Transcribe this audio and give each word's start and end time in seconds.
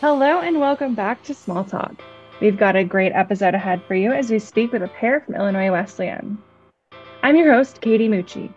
Hello 0.00 0.40
and 0.40 0.58
welcome 0.58 0.94
back 0.94 1.22
to 1.24 1.34
Small 1.34 1.62
Talk. 1.62 1.92
We've 2.40 2.56
got 2.56 2.74
a 2.74 2.84
great 2.84 3.12
episode 3.12 3.54
ahead 3.54 3.82
for 3.86 3.94
you 3.94 4.12
as 4.12 4.30
we 4.30 4.38
speak 4.38 4.72
with 4.72 4.82
a 4.82 4.88
pair 4.88 5.20
from 5.20 5.34
Illinois 5.34 5.70
Wesleyan. 5.70 6.38
I'm 7.22 7.36
your 7.36 7.52
host, 7.52 7.82
Katie 7.82 8.08
Mucci. 8.08 8.50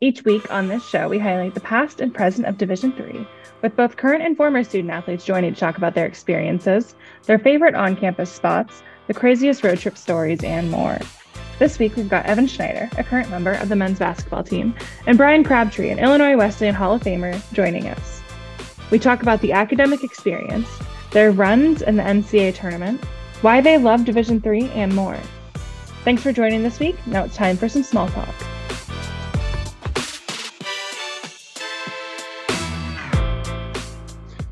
Each 0.00 0.24
week 0.24 0.50
on 0.50 0.68
this 0.68 0.82
show, 0.88 1.10
we 1.10 1.18
highlight 1.18 1.52
the 1.52 1.60
past 1.60 2.00
and 2.00 2.14
present 2.14 2.46
of 2.46 2.56
Division 2.56 2.94
III, 2.98 3.26
with 3.60 3.76
both 3.76 3.98
current 3.98 4.22
and 4.22 4.34
former 4.34 4.64
student 4.64 4.94
athletes 4.94 5.26
joining 5.26 5.52
to 5.52 5.60
talk 5.60 5.76
about 5.76 5.94
their 5.94 6.06
experiences, 6.06 6.94
their 7.24 7.38
favorite 7.38 7.74
on 7.74 7.94
campus 7.94 8.32
spots, 8.32 8.82
the 9.08 9.14
craziest 9.14 9.62
road 9.62 9.78
trip 9.78 9.98
stories, 9.98 10.42
and 10.42 10.70
more. 10.70 10.98
This 11.58 11.78
week, 11.78 11.96
we've 11.96 12.08
got 12.08 12.24
Evan 12.24 12.46
Schneider, 12.46 12.88
a 12.96 13.04
current 13.04 13.28
member 13.28 13.52
of 13.52 13.68
the 13.68 13.76
men's 13.76 13.98
basketball 13.98 14.42
team, 14.42 14.74
and 15.06 15.18
Bryan 15.18 15.44
Crabtree, 15.44 15.90
an 15.90 15.98
Illinois 15.98 16.38
Wesleyan 16.38 16.74
Hall 16.74 16.94
of 16.94 17.02
Famer, 17.02 17.38
joining 17.52 17.88
us. 17.88 18.21
We 18.92 18.98
talk 18.98 19.22
about 19.22 19.40
the 19.40 19.52
academic 19.52 20.04
experience, 20.04 20.68
their 21.12 21.30
runs 21.32 21.80
in 21.80 21.96
the 21.96 22.02
NCAA 22.02 22.54
tournament, 22.54 23.02
why 23.40 23.62
they 23.62 23.78
love 23.78 24.04
Division 24.04 24.42
III, 24.44 24.70
and 24.72 24.94
more. 24.94 25.18
Thanks 26.04 26.22
for 26.22 26.30
joining 26.30 26.62
this 26.62 26.78
week. 26.78 26.98
Now 27.06 27.24
it's 27.24 27.34
time 27.34 27.56
for 27.56 27.70
some 27.70 27.84
small 27.84 28.06
talk. 28.08 28.28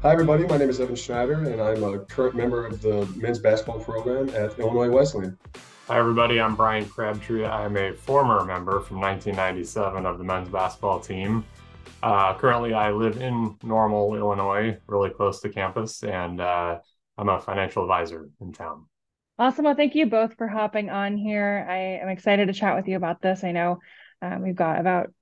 Hi, 0.00 0.10
everybody. 0.10 0.46
My 0.46 0.56
name 0.56 0.70
is 0.70 0.80
Evan 0.80 0.96
Schneider, 0.96 1.34
and 1.34 1.60
I'm 1.60 1.84
a 1.84 1.98
current 1.98 2.34
member 2.34 2.64
of 2.64 2.80
the 2.80 3.06
men's 3.16 3.40
basketball 3.40 3.80
program 3.80 4.30
at 4.30 4.58
Illinois 4.58 4.88
Wesleyan. 4.88 5.36
Hi, 5.88 5.98
everybody. 5.98 6.40
I'm 6.40 6.56
Bryan 6.56 6.86
Crabtree. 6.86 7.44
I'm 7.44 7.76
a 7.76 7.92
former 7.92 8.42
member 8.46 8.80
from 8.80 9.02
1997 9.02 10.06
of 10.06 10.16
the 10.16 10.24
men's 10.24 10.48
basketball 10.48 10.98
team. 10.98 11.44
Uh, 12.02 12.34
currently, 12.34 12.72
I 12.72 12.90
live 12.92 13.20
in 13.20 13.56
Normal, 13.62 14.14
Illinois, 14.14 14.78
really 14.86 15.10
close 15.10 15.40
to 15.40 15.48
campus, 15.48 16.02
and 16.02 16.40
uh, 16.40 16.78
I'm 17.18 17.28
a 17.28 17.40
financial 17.40 17.82
advisor 17.82 18.30
in 18.40 18.52
town. 18.52 18.86
Awesome. 19.38 19.64
Well, 19.64 19.74
thank 19.74 19.94
you 19.94 20.06
both 20.06 20.34
for 20.36 20.48
hopping 20.48 20.90
on 20.90 21.16
here. 21.16 21.66
I 21.68 22.02
am 22.02 22.08
excited 22.08 22.46
to 22.46 22.52
chat 22.52 22.76
with 22.76 22.88
you 22.88 22.96
about 22.96 23.22
this. 23.22 23.44
I 23.44 23.52
know 23.52 23.78
um, 24.22 24.42
we've 24.42 24.56
got 24.56 24.80
about 24.80 25.12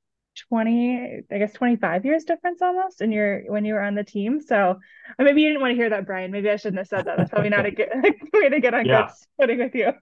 20, 0.48 1.22
I 1.30 1.38
guess 1.38 1.52
25 1.52 2.05
years 2.05 2.24
difference 2.24 2.62
almost 2.62 3.00
in 3.00 3.12
your 3.12 3.42
when 3.47 3.64
you 3.64 3.75
were 3.75 3.82
on 3.82 3.94
the 3.94 4.04
team. 4.04 4.41
So 4.41 4.78
maybe 5.19 5.42
you 5.42 5.48
didn't 5.48 5.60
want 5.60 5.72
to 5.72 5.77
hear 5.77 5.91
that, 5.91 6.06
Bryan. 6.06 6.30
Maybe 6.30 6.50
I 6.50 6.56
shouldn't 6.56 6.78
have 6.78 6.88
said 6.88 7.06
that. 7.06 7.16
That's 7.16 7.30
probably 7.30 7.50
not 7.50 7.66
a 7.66 7.70
good 7.70 7.88
way 8.32 8.48
to 8.48 8.60
get 8.60 8.75
on 8.75 8.86
yeah. 8.86 9.06
good 9.06 9.10
footing 9.41 9.58
with 9.58 9.75
you. 9.75 9.92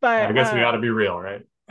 But 0.00 0.26
I 0.26 0.32
guess 0.32 0.48
um, 0.48 0.54
we 0.54 0.60
got 0.60 0.72
to 0.72 0.80
be 0.80 0.90
real, 0.90 1.18
right? 1.18 1.44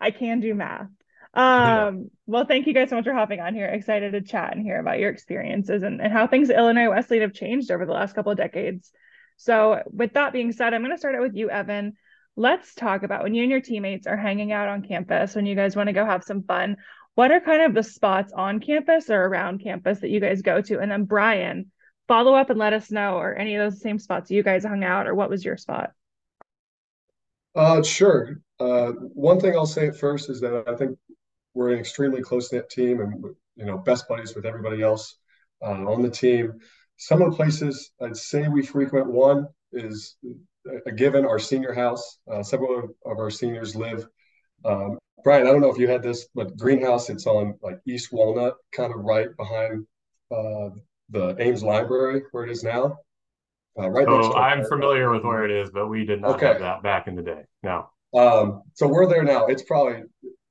I 0.00 0.10
can 0.10 0.40
do 0.40 0.54
math. 0.54 0.88
Um, 1.36 2.10
well, 2.24 2.46
thank 2.46 2.66
you 2.66 2.72
guys 2.72 2.88
so 2.88 2.96
much 2.96 3.04
for 3.04 3.12
hopping 3.12 3.40
on 3.40 3.54
here. 3.54 3.66
Excited 3.66 4.12
to 4.12 4.22
chat 4.22 4.56
and 4.56 4.64
hear 4.64 4.80
about 4.80 4.98
your 4.98 5.10
experiences 5.10 5.82
and, 5.82 6.00
and 6.00 6.10
how 6.10 6.26
things 6.26 6.48
at 6.48 6.56
Illinois 6.56 6.88
Wesleyan 6.88 7.22
have 7.22 7.34
changed 7.34 7.70
over 7.70 7.84
the 7.84 7.92
last 7.92 8.14
couple 8.14 8.32
of 8.32 8.38
decades. 8.38 8.90
So, 9.36 9.82
with 9.92 10.14
that 10.14 10.32
being 10.32 10.52
said, 10.52 10.72
I'm 10.72 10.80
going 10.80 10.94
to 10.94 10.98
start 10.98 11.14
out 11.14 11.20
with 11.20 11.36
you, 11.36 11.50
Evan. 11.50 11.92
Let's 12.36 12.74
talk 12.74 13.02
about 13.02 13.22
when 13.22 13.34
you 13.34 13.42
and 13.42 13.50
your 13.50 13.60
teammates 13.60 14.06
are 14.06 14.16
hanging 14.16 14.50
out 14.50 14.68
on 14.68 14.80
campus, 14.82 15.34
when 15.34 15.44
you 15.44 15.54
guys 15.54 15.76
want 15.76 15.88
to 15.88 15.92
go 15.92 16.06
have 16.06 16.24
some 16.24 16.42
fun. 16.42 16.78
What 17.16 17.30
are 17.30 17.40
kind 17.40 17.62
of 17.62 17.74
the 17.74 17.82
spots 17.82 18.32
on 18.32 18.60
campus 18.60 19.10
or 19.10 19.22
around 19.22 19.62
campus 19.62 20.00
that 20.00 20.10
you 20.10 20.20
guys 20.20 20.40
go 20.40 20.62
to? 20.62 20.78
And 20.78 20.90
then, 20.90 21.04
Bryan, 21.04 21.70
follow 22.08 22.34
up 22.34 22.48
and 22.48 22.58
let 22.58 22.72
us 22.72 22.90
know, 22.90 23.16
or 23.16 23.34
any 23.34 23.56
of 23.56 23.70
those 23.70 23.82
same 23.82 23.98
spots 23.98 24.30
you 24.30 24.42
guys 24.42 24.64
hung 24.64 24.84
out, 24.84 25.06
or 25.06 25.14
what 25.14 25.28
was 25.28 25.44
your 25.44 25.58
spot? 25.58 25.90
Uh, 27.54 27.82
sure. 27.82 28.40
Uh, 28.58 28.92
one 28.92 29.38
thing 29.38 29.54
I'll 29.54 29.66
say 29.66 29.88
at 29.88 29.98
first 29.98 30.30
is 30.30 30.40
that 30.40 30.64
I 30.66 30.76
think 30.76 30.98
we're 31.56 31.72
an 31.72 31.78
extremely 31.78 32.20
close 32.20 32.52
knit 32.52 32.68
team 32.68 33.00
and 33.00 33.24
you 33.56 33.64
know 33.64 33.78
best 33.78 34.06
buddies 34.08 34.34
with 34.34 34.44
everybody 34.44 34.82
else 34.82 35.16
uh, 35.62 35.70
on 35.70 36.02
the 36.02 36.10
team. 36.10 36.60
Some 36.98 37.22
of 37.22 37.30
the 37.30 37.36
places 37.36 37.92
I'd 38.00 38.16
say 38.16 38.46
we 38.46 38.62
frequent 38.62 39.06
one 39.06 39.46
is 39.72 40.16
a 40.86 40.92
given 40.92 41.24
our 41.24 41.38
senior 41.38 41.72
house. 41.72 42.18
Uh, 42.30 42.42
several 42.42 42.90
of 43.04 43.18
our 43.18 43.30
seniors 43.30 43.74
live. 43.74 44.06
Um, 44.64 44.98
Bryan, 45.24 45.46
I 45.46 45.50
don't 45.50 45.62
know 45.62 45.72
if 45.72 45.78
you 45.78 45.88
had 45.88 46.02
this, 46.02 46.28
but 46.34 46.56
greenhouse. 46.56 47.08
It's 47.08 47.26
on 47.26 47.58
like 47.62 47.80
East 47.86 48.12
Walnut, 48.12 48.54
kind 48.72 48.92
of 48.92 49.00
right 49.00 49.28
behind 49.36 49.86
uh, 50.30 50.70
the 51.08 51.36
Ames 51.38 51.62
Library 51.62 52.22
where 52.32 52.44
it 52.44 52.50
is 52.50 52.62
now. 52.62 52.98
Uh, 53.78 53.88
right. 53.88 54.06
Oh, 54.08 54.34
I'm 54.34 54.64
familiar 54.64 55.10
with 55.10 55.24
where 55.24 55.44
it 55.44 55.50
is, 55.50 55.70
but 55.70 55.88
we 55.88 56.04
did 56.04 56.20
not 56.20 56.36
okay. 56.36 56.46
have 56.46 56.60
that 56.60 56.82
back 56.82 57.08
in 57.08 57.14
the 57.14 57.22
day. 57.22 57.42
No. 57.62 57.90
Um, 58.14 58.62
so 58.74 58.86
we're 58.86 59.06
there 59.06 59.24
now. 59.24 59.46
It's 59.46 59.62
probably 59.62 60.02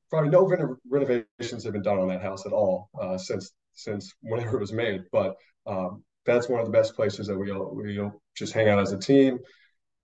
probably 0.09 0.29
no 0.29 0.77
renovations 0.89 1.63
have 1.63 1.73
been 1.73 1.81
done 1.81 1.99
on 1.99 2.07
that 2.09 2.21
house 2.21 2.45
at 2.45 2.53
all 2.53 2.89
uh, 2.99 3.17
since 3.17 3.51
since 3.73 4.13
whenever 4.21 4.57
it 4.57 4.61
was 4.61 4.73
made. 4.73 5.03
But 5.11 5.35
um, 5.65 6.03
that's 6.25 6.49
one 6.49 6.59
of 6.59 6.65
the 6.65 6.71
best 6.71 6.95
places 6.95 7.27
that 7.27 7.37
we 7.37 7.51
all, 7.51 7.75
we 7.75 7.99
all 7.99 8.21
just 8.35 8.53
hang 8.53 8.69
out 8.69 8.79
as 8.79 8.93
a 8.93 8.97
team. 8.97 9.39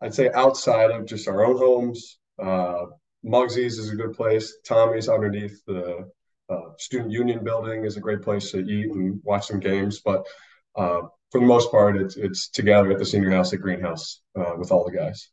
I'd 0.01 0.13
say 0.13 0.29
outside 0.33 0.91
of 0.91 1.05
just 1.05 1.27
our 1.27 1.45
own 1.45 1.57
homes, 1.57 2.19
uh, 2.41 2.85
Mugsy's 3.25 3.77
is 3.77 3.89
a 3.91 3.95
good 3.95 4.13
place. 4.13 4.57
Tommy's 4.65 5.07
underneath 5.09 5.63
the 5.65 6.09
uh, 6.49 6.69
student 6.77 7.11
union 7.11 7.43
building 7.43 7.85
is 7.85 7.97
a 7.97 8.01
great 8.01 8.21
place 8.21 8.51
to 8.51 8.59
eat 8.59 8.91
and 8.91 9.19
watch 9.23 9.47
some 9.47 9.59
games. 9.59 10.01
But 10.03 10.25
uh, 10.75 11.01
for 11.31 11.39
the 11.39 11.47
most 11.47 11.71
part, 11.71 11.97
it's 11.97 12.17
it's 12.17 12.49
together 12.49 12.91
at 12.91 12.97
the 12.97 13.05
senior 13.05 13.31
house 13.31 13.53
at 13.53 13.61
Greenhouse 13.61 14.21
uh, 14.37 14.53
with 14.57 14.71
all 14.71 14.83
the 14.83 14.95
guys. 14.95 15.29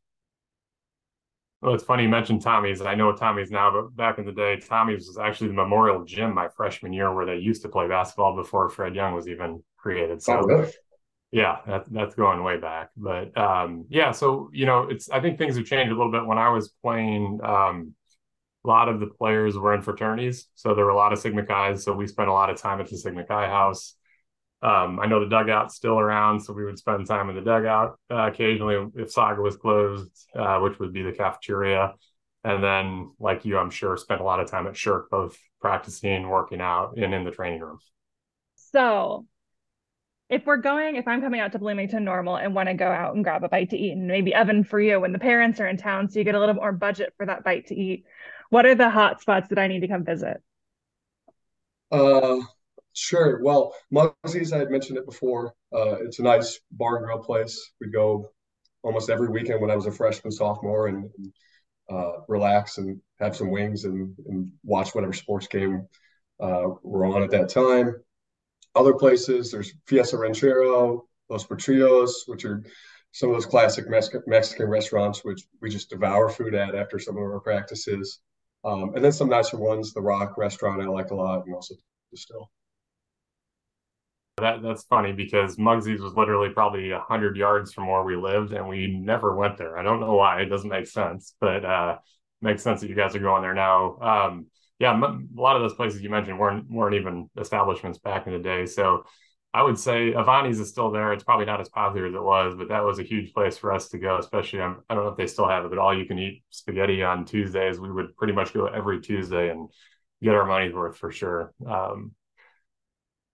Well, 1.61 1.75
it's 1.75 1.83
funny 1.83 2.05
you 2.05 2.09
mentioned 2.09 2.43
Tommy's. 2.43 2.81
and 2.81 2.89
I 2.89 2.95
know 2.95 3.13
Tommy's 3.13 3.51
now, 3.51 3.71
but 3.73 3.97
back 3.97 4.19
in 4.19 4.25
the 4.25 4.33
day, 4.33 4.59
Tommy's 4.59 5.09
was 5.09 5.19
actually 5.19 5.49
the 5.49 5.55
Memorial 5.55 6.05
Gym 6.05 6.33
my 6.33 6.49
freshman 6.49 6.93
year 6.93 7.13
where 7.13 7.27
they 7.27 7.37
used 7.37 7.63
to 7.63 7.69
play 7.69 7.89
basketball 7.89 8.37
before 8.37 8.69
Fred 8.69 8.95
Young 8.95 9.15
was 9.15 9.27
even 9.27 9.63
created. 9.77 10.23
So, 10.23 10.39
oh, 10.39 10.43
really? 10.43 10.73
yeah, 11.33 11.57
that, 11.67 11.85
that's 11.91 12.15
going 12.15 12.45
way 12.45 12.59
back. 12.59 12.91
But 12.97 13.37
um, 13.37 13.87
yeah, 13.89 14.13
so 14.13 14.51
you 14.53 14.67
know, 14.67 14.89
it's 14.89 15.11
I 15.11 15.21
think 15.21 15.37
things 15.37 15.57
have 15.57 15.67
changed 15.67 15.91
a 15.91 15.97
little 15.97 16.13
bit. 16.13 16.25
When 16.25 16.39
I 16.39 16.49
was 16.51 16.69
playing, 16.81 17.41
um, 17.43 17.95
a 18.65 18.69
lot 18.69 18.89
of 18.89 19.01
the 19.01 19.07
players 19.07 19.57
were 19.57 19.75
in 19.75 19.83
fraternities, 19.83 20.47
so 20.55 20.75
there 20.75 20.85
were 20.85 20.93
a 20.93 20.97
lot 20.97 21.13
of 21.13 21.19
Sigma 21.19 21.45
Chi's. 21.45 21.83
So 21.83 21.93
we 21.93 22.07
spent 22.07 22.29
a 22.29 22.33
lot 22.33 22.51
of 22.51 22.61
time 22.61 22.81
at 22.81 22.89
the 22.89 22.97
Sigma 22.97 23.25
Chi 23.25 23.47
house. 23.49 23.95
Um, 24.61 24.99
I 24.99 25.07
know 25.07 25.21
the 25.21 25.31
dugout's 25.31 25.77
still 25.77 25.99
around, 25.99 26.41
so 26.41 26.53
we 26.53 26.65
would 26.65 26.79
spend 26.79 27.07
time 27.07 27.31
in 27.31 27.37
the 27.37 27.43
dugout 27.43 27.99
uh, 28.11 28.27
occasionally 28.27 28.91
if 28.97 29.13
Saga 29.13 29.41
was 29.41 29.57
closed, 29.57 30.11
uh, 30.35 30.59
which 30.59 30.79
would 30.81 30.93
be 30.93 31.03
the 31.03 31.13
cafeteria. 31.13 31.95
And 32.45 32.63
then, 32.63 33.13
like 33.21 33.45
you, 33.45 33.59
I'm 33.59 33.71
sure, 33.71 33.97
spent 33.97 34.21
a 34.21 34.25
lot 34.25 34.41
of 34.41 34.51
time 34.51 34.67
at 34.67 34.77
Shirk, 34.77 35.11
both 35.11 35.39
practicing, 35.61 36.29
working 36.29 36.61
out, 36.61 36.97
and 36.97 37.15
in 37.15 37.25
the 37.25 37.31
training 37.31 37.61
room. 37.61 37.79
So, 38.57 39.27
if 40.29 40.45
we're 40.45 40.59
going, 40.59 40.97
if 40.97 41.09
I'm 41.09 41.21
coming 41.21 41.41
out 41.41 41.53
to 41.53 41.59
Bloomington 41.59 42.05
Normal 42.05 42.37
and 42.37 42.55
want 42.55 42.69
to 42.69 42.75
go 42.75 42.87
out 42.87 43.15
and 43.15 43.25
grab 43.25 43.45
a 43.45 43.49
bite 43.49 43.71
to 43.71 43.77
eat, 43.77 43.93
and 43.93 44.07
maybe 44.07 44.35
Evan 44.35 44.63
for 44.63 44.81
you 44.81 45.01
when 45.01 45.13
the 45.13 45.19
parents 45.19 45.59
are 45.61 45.67
in 45.67 45.77
town, 45.77 46.09
so 46.09 46.19
you 46.19 46.25
get 46.25 46.35
a 46.35 46.41
little 46.41 46.55
more 46.55 46.73
budget 46.73 47.15
for 47.17 47.27
that 47.27 47.45
bite 47.45 47.67
to 47.67 47.75
eat, 47.75 48.05
what 48.51 48.67
are 48.67 48.75
the 48.75 48.91
hot 48.91 49.21
spots 49.21 49.49
that 49.49 49.59
I 49.59 49.69
need 49.69 49.81
to 49.81 49.89
come 49.89 50.05
visit? 50.05 50.43
Uh, 51.91 52.41
Sure. 53.01 53.41
Well, 53.45 53.73
Mugsy's, 53.95 54.53
I 54.53 54.59
had 54.59 54.73
mentioned 54.73 54.99
it 54.99 55.07
before. 55.07 55.55
Uh, 55.73 56.03
it's 56.03 56.19
a 56.19 56.23
nice 56.23 56.59
bar 56.73 56.97
and 56.97 57.05
grill 57.05 57.21
place. 57.21 57.71
We'd 57.81 57.93
go 57.93 58.33
almost 58.83 59.09
every 59.09 59.29
weekend 59.29 59.61
when 59.61 59.71
I 59.71 59.77
was 59.77 59.87
a 59.87 59.93
freshman, 59.93 60.33
sophomore, 60.33 60.89
and, 60.89 61.09
uh, 61.89 62.23
relax 62.27 62.79
and 62.79 63.01
have 63.21 63.37
some 63.37 63.51
wings 63.51 63.85
and, 63.85 64.15
and 64.27 64.51
watch 64.65 64.97
whatever 64.97 65.13
sports 65.13 65.47
game 65.47 65.87
uh, 66.41 66.71
we're 66.83 67.07
on 67.07 67.23
at 67.23 67.31
that 67.31 67.49
time. 67.49 67.95
Other 68.75 68.95
places, 68.95 69.53
there's 69.53 69.73
Fiesta 69.87 70.19
Ranchero, 70.19 71.07
Los 71.31 71.47
Potrillos, 71.47 72.11
which 72.27 72.45
are 72.45 72.65
some 73.13 73.31
of 73.31 73.37
those 73.37 73.47
classic 73.47 73.89
Mexican 73.89 74.69
restaurants, 74.69 75.25
which 75.25 75.45
we 75.63 75.71
just 75.71 75.89
devour 75.89 76.29
food 76.29 76.57
at 76.57 76.75
after 76.75 76.99
some 76.99 77.17
of 77.17 77.23
our 77.23 77.41
practices. 77.41 78.19
Um, 78.65 78.93
and 78.97 79.05
then 79.05 79.13
some 79.13 79.29
nicer 79.29 79.57
ones, 79.57 79.95
the 79.95 80.01
Rock 80.01 80.37
restaurant 80.37 80.83
I 80.83 80.87
like 80.87 81.11
a 81.11 81.15
lot, 81.15 81.47
and 81.47 81.55
also 81.55 81.77
Distill. 82.11 82.51
That 84.41 84.63
that's 84.63 84.85
funny 84.85 85.13
because 85.13 85.57
Mugsy's 85.57 86.01
was 86.01 86.15
literally 86.15 86.51
probably 86.51 86.91
a 86.91 87.01
hundred 87.01 87.37
yards 87.37 87.73
from 87.73 87.87
where 87.87 88.03
we 88.03 88.17
lived, 88.17 88.53
and 88.53 88.69
we 88.69 88.87
never 88.87 89.35
went 89.35 89.57
there. 89.57 89.79
I 89.79 89.83
don't 89.83 90.01
know 90.01 90.15
why; 90.15 90.41
it 90.43 90.47
doesn't 90.47 90.69
make 90.69 90.87
sense, 90.87 91.35
but 91.41 91.65
uh, 91.65 91.99
makes 92.43 92.63
sense 92.63 92.81
that 92.81 92.89
you 92.89 92.95
guys 92.97 93.15
are 93.17 93.21
going 93.21 93.43
there 93.43 93.55
now. 93.55 93.99
Um, 94.01 94.47
yeah, 94.79 94.93
m- 94.93 95.29
a 95.37 95.41
lot 95.41 95.57
of 95.57 95.63
those 95.63 95.75
places 95.75 96.03
you 96.03 96.11
mentioned 96.11 96.39
weren't 96.39 96.71
weren't 96.71 96.95
even 96.95 97.31
establishments 97.39 97.99
back 97.99 98.27
in 98.27 98.33
the 98.33 98.39
day. 98.39 98.67
So 98.67 99.05
I 99.55 99.63
would 99.63 99.79
say 99.79 100.13
Avanti's 100.13 100.61
is 100.61 100.69
still 100.69 100.91
there. 100.91 101.13
It's 101.13 101.25
probably 101.25 101.47
not 101.47 101.61
as 101.61 101.69
popular 101.69 102.07
as 102.07 102.15
it 102.15 102.23
was, 102.23 102.55
but 102.57 102.69
that 102.69 102.85
was 102.85 102.99
a 102.99 103.03
huge 103.03 103.33
place 103.33 103.57
for 103.57 103.73
us 103.73 103.89
to 103.91 103.99
go. 103.99 104.19
Especially, 104.19 104.61
um, 104.61 104.83
I 104.91 104.95
don't 104.95 105.05
know 105.05 105.11
if 105.11 105.17
they 105.17 105.27
still 105.27 105.49
have 105.49 105.65
it, 105.65 105.71
but 105.71 105.79
all 105.79 105.97
you 105.97 106.05
can 106.05 106.19
eat 106.19 106.43
spaghetti 106.51 107.03
on 107.03 107.25
Tuesdays. 107.25 107.81
We 107.81 107.91
would 107.91 108.17
pretty 108.17 108.35
much 108.35 108.53
go 108.53 108.67
every 108.67 109.01
Tuesday 109.01 109.51
and 109.51 109.71
get 110.23 110.35
our 110.35 110.45
money's 110.45 110.75
worth 110.75 110.97
for 110.97 111.11
sure. 111.11 111.53
Um, 111.67 112.13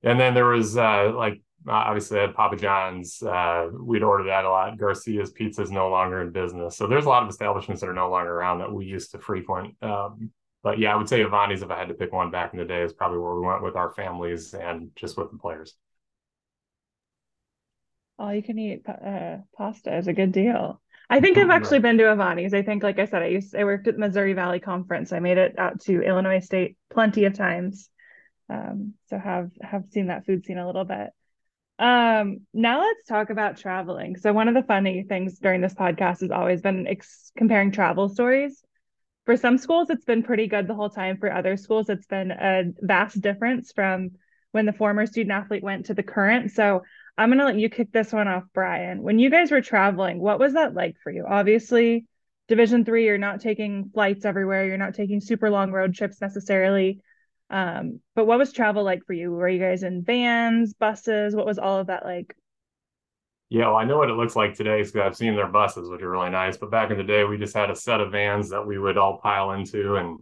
and 0.04 0.20
then 0.20 0.34
there 0.34 0.46
was 0.46 0.76
uh, 0.76 1.12
like 1.14 1.40
obviously 1.66 2.18
had 2.18 2.34
Papa 2.34 2.56
John's. 2.56 3.22
Uh, 3.22 3.68
we'd 3.72 4.02
order 4.02 4.24
that 4.24 4.44
a 4.44 4.50
lot. 4.50 4.78
Garcia's 4.78 5.30
Pizza 5.30 5.62
is 5.62 5.70
no 5.70 5.88
longer 5.88 6.20
in 6.22 6.30
business, 6.30 6.76
so 6.76 6.86
there's 6.86 7.06
a 7.06 7.08
lot 7.08 7.22
of 7.22 7.28
establishments 7.28 7.80
that 7.80 7.88
are 7.88 7.94
no 7.94 8.10
longer 8.10 8.32
around 8.32 8.58
that 8.58 8.72
we 8.72 8.84
used 8.84 9.10
to 9.12 9.18
frequent. 9.18 9.74
Um, 9.82 10.30
but 10.62 10.78
yeah, 10.78 10.92
I 10.92 10.96
would 10.96 11.08
say 11.08 11.22
Avanti's, 11.22 11.62
if 11.62 11.70
I 11.70 11.78
had 11.78 11.88
to 11.88 11.94
pick 11.94 12.12
one 12.12 12.30
back 12.30 12.52
in 12.54 12.58
the 12.58 12.64
day, 12.64 12.82
is 12.82 12.92
probably 12.92 13.18
where 13.18 13.34
we 13.34 13.46
went 13.46 13.62
with 13.62 13.76
our 13.76 13.92
families 13.92 14.54
and 14.54 14.90
just 14.96 15.16
with 15.18 15.30
the 15.30 15.38
players. 15.38 15.74
all 18.18 18.34
you 18.34 18.42
can 18.42 18.58
eat 18.58 18.82
uh, 18.88 19.38
pasta 19.56 19.96
is 19.96 20.08
a 20.08 20.12
good 20.12 20.32
deal. 20.32 20.80
I 21.10 21.20
think 21.20 21.36
I've 21.36 21.50
actually 21.58 21.80
been 21.80 21.98
to 21.98 22.04
Avanti's. 22.04 22.54
I 22.54 22.62
think, 22.62 22.82
like 22.82 22.98
I 22.98 23.06
said, 23.06 23.22
I 23.22 23.26
used 23.26 23.54
I 23.54 23.64
worked 23.64 23.88
at 23.88 23.94
the 23.94 24.00
Missouri 24.00 24.32
Valley 24.32 24.60
Conference. 24.60 25.12
I 25.12 25.20
made 25.20 25.38
it 25.38 25.58
out 25.58 25.80
to 25.82 26.02
Illinois 26.02 26.40
State 26.40 26.76
plenty 26.90 27.24
of 27.24 27.34
times, 27.34 27.88
um, 28.48 28.94
so 29.08 29.18
have 29.18 29.50
have 29.60 29.84
seen 29.90 30.08
that 30.08 30.26
food 30.26 30.44
scene 30.44 30.58
a 30.58 30.66
little 30.66 30.84
bit. 30.84 31.10
Um, 31.78 32.46
now 32.52 32.80
let's 32.80 33.04
talk 33.08 33.30
about 33.30 33.56
traveling. 33.56 34.16
So 34.16 34.32
one 34.32 34.48
of 34.48 34.54
the 34.54 34.62
funny 34.62 35.02
things 35.02 35.38
during 35.38 35.60
this 35.60 35.74
podcast 35.74 36.20
has 36.20 36.30
always 36.30 36.60
been 36.60 36.86
ex- 36.86 37.32
comparing 37.36 37.72
travel 37.72 38.08
stories. 38.08 38.62
For 39.26 39.36
some 39.36 39.58
schools, 39.58 39.90
it's 39.90 40.04
been 40.04 40.22
pretty 40.22 40.46
good 40.46 40.68
the 40.68 40.74
whole 40.74 40.90
time. 40.90 41.16
For 41.16 41.32
other 41.32 41.56
schools, 41.56 41.88
it's 41.88 42.06
been 42.06 42.30
a 42.30 42.64
vast 42.80 43.20
difference 43.20 43.72
from 43.72 44.10
when 44.52 44.66
the 44.66 44.72
former 44.72 45.06
student 45.06 45.32
athlete 45.32 45.64
went 45.64 45.86
to 45.86 45.94
the 45.94 46.02
current. 46.02 46.52
So 46.52 46.82
I'm 47.18 47.30
going 47.30 47.38
to 47.38 47.44
let 47.44 47.58
you 47.58 47.70
kick 47.70 47.90
this 47.90 48.12
one 48.12 48.28
off, 48.28 48.44
Bryan. 48.52 49.02
When 49.02 49.18
you 49.18 49.30
guys 49.30 49.50
were 49.50 49.62
traveling, 49.62 50.20
what 50.20 50.38
was 50.38 50.52
that 50.52 50.74
like 50.74 50.96
for 51.02 51.10
you? 51.10 51.24
Obviously, 51.28 52.06
Division 52.46 52.84
three, 52.84 53.06
you're 53.06 53.16
not 53.16 53.40
taking 53.40 53.90
flights 53.94 54.26
everywhere. 54.26 54.66
You're 54.66 54.76
not 54.76 54.94
taking 54.94 55.20
super 55.20 55.48
long 55.48 55.72
road 55.72 55.94
trips 55.94 56.20
necessarily. 56.20 57.00
Um, 57.50 58.00
but 58.14 58.26
what 58.26 58.38
was 58.38 58.52
travel 58.52 58.84
like 58.84 59.04
for 59.06 59.12
you? 59.12 59.30
Were 59.30 59.48
you 59.48 59.60
guys 59.60 59.82
in 59.82 60.02
vans, 60.02 60.74
buses? 60.74 61.36
What 61.36 61.46
was 61.46 61.58
all 61.58 61.78
of 61.78 61.88
that 61.88 62.04
like? 62.04 62.34
Yeah, 63.50 63.68
well, 63.68 63.76
I 63.76 63.84
know 63.84 63.98
what 63.98 64.10
it 64.10 64.14
looks 64.14 64.34
like 64.34 64.54
today 64.54 64.82
because 64.82 64.96
I've 64.96 65.16
seen 65.16 65.36
their 65.36 65.46
buses, 65.46 65.88
which 65.88 66.02
are 66.02 66.10
really 66.10 66.30
nice. 66.30 66.56
But 66.56 66.70
back 66.70 66.90
in 66.90 66.96
the 66.96 67.04
day, 67.04 67.24
we 67.24 67.38
just 67.38 67.54
had 67.54 67.70
a 67.70 67.76
set 67.76 68.00
of 68.00 68.10
vans 68.10 68.50
that 68.50 68.66
we 68.66 68.78
would 68.78 68.98
all 68.98 69.18
pile 69.18 69.52
into, 69.52 69.96
and 69.96 70.18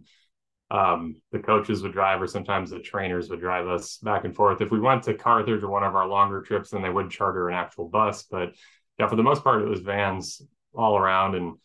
um, 0.69 1.15
the 1.31 1.39
coaches 1.39 1.81
would 1.81 1.93
drive, 1.93 2.21
or 2.21 2.27
sometimes 2.27 2.69
the 2.69 2.79
trainers 2.79 3.29
would 3.29 3.39
drive 3.39 3.67
us 3.67 3.97
back 3.97 4.25
and 4.25 4.35
forth. 4.35 4.61
If 4.61 4.71
we 4.71 4.79
went 4.79 5.03
to 5.03 5.13
Carthage 5.13 5.63
or 5.63 5.69
one 5.69 5.83
of 5.83 5.95
our 5.95 6.07
longer 6.07 6.41
trips, 6.41 6.71
then 6.71 6.81
they 6.81 6.89
would 6.89 7.09
charter 7.09 7.49
an 7.49 7.55
actual 7.55 7.87
bus. 7.87 8.23
But 8.23 8.53
yeah, 8.99 9.07
for 9.07 9.15
the 9.15 9.23
most 9.23 9.43
part, 9.43 9.61
it 9.61 9.69
was 9.69 9.79
vans 9.79 10.41
all 10.75 10.97
around. 10.97 11.35
And 11.35 11.55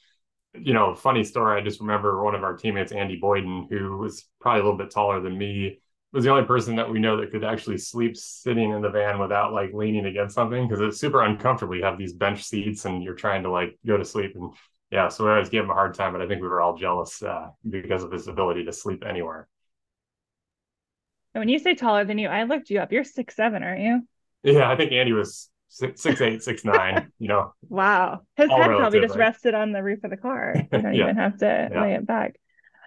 you 0.54 0.72
know, 0.72 0.94
funny 0.94 1.24
story. 1.24 1.60
I 1.60 1.64
just 1.64 1.80
remember 1.80 2.22
one 2.22 2.34
of 2.34 2.42
our 2.42 2.56
teammates, 2.56 2.92
Andy 2.92 3.18
Boyden, 3.20 3.66
who 3.70 3.98
was 3.98 4.26
probably 4.40 4.60
a 4.60 4.64
little 4.64 4.78
bit 4.78 4.90
taller 4.90 5.20
than 5.20 5.36
me, 5.36 5.80
was 6.12 6.24
the 6.24 6.30
only 6.30 6.44
person 6.44 6.76
that 6.76 6.90
we 6.90 6.98
know 6.98 7.18
that 7.18 7.30
could 7.30 7.44
actually 7.44 7.78
sleep 7.78 8.16
sitting 8.16 8.70
in 8.70 8.80
the 8.80 8.88
van 8.88 9.18
without 9.18 9.52
like 9.52 9.72
leaning 9.74 10.06
against 10.06 10.34
something 10.34 10.66
because 10.66 10.80
it's 10.80 10.98
super 10.98 11.22
uncomfortable. 11.22 11.76
You 11.76 11.84
have 11.84 11.98
these 11.98 12.14
bench 12.14 12.42
seats 12.44 12.86
and 12.86 13.02
you're 13.02 13.14
trying 13.14 13.42
to 13.42 13.50
like 13.50 13.78
go 13.86 13.96
to 13.96 14.04
sleep. 14.04 14.32
And 14.34 14.52
yeah, 14.90 15.08
so 15.08 15.24
we 15.24 15.30
always 15.30 15.50
gave 15.50 15.64
him 15.64 15.70
a 15.70 15.74
hard 15.74 15.94
time, 15.94 16.12
but 16.12 16.22
I 16.22 16.26
think 16.26 16.40
we 16.40 16.48
were 16.48 16.62
all 16.62 16.76
jealous 16.76 17.22
uh, 17.22 17.48
because 17.68 18.02
of 18.02 18.10
his 18.10 18.26
ability 18.26 18.64
to 18.64 18.72
sleep 18.72 19.04
anywhere. 19.06 19.48
And 21.34 21.42
when 21.42 21.50
you 21.50 21.58
say 21.58 21.74
taller 21.74 22.06
than 22.06 22.16
you, 22.16 22.28
I 22.28 22.44
looked 22.44 22.70
you 22.70 22.80
up. 22.80 22.90
You're 22.90 23.04
six 23.04 23.36
seven, 23.36 23.62
aren't 23.62 23.82
you? 23.82 24.02
Yeah, 24.42 24.70
I 24.70 24.76
think 24.76 24.92
Andy 24.92 25.12
was 25.12 25.50
six, 25.68 26.02
six 26.02 26.20
eight, 26.20 26.42
six 26.42 26.64
nine. 26.64 27.12
You 27.18 27.28
know. 27.28 27.54
Wow, 27.68 28.22
his 28.36 28.50
head 28.50 28.66
probably 28.66 29.00
just 29.00 29.14
right? 29.14 29.26
rested 29.26 29.54
on 29.54 29.72
the 29.72 29.82
roof 29.82 30.02
of 30.04 30.10
the 30.10 30.16
car. 30.16 30.54
You 30.72 30.82
don't 30.82 30.94
yeah. 30.94 31.04
even 31.04 31.16
have 31.16 31.38
to 31.38 31.68
yeah. 31.70 31.82
lay 31.82 31.94
it 31.94 32.06
back. 32.06 32.36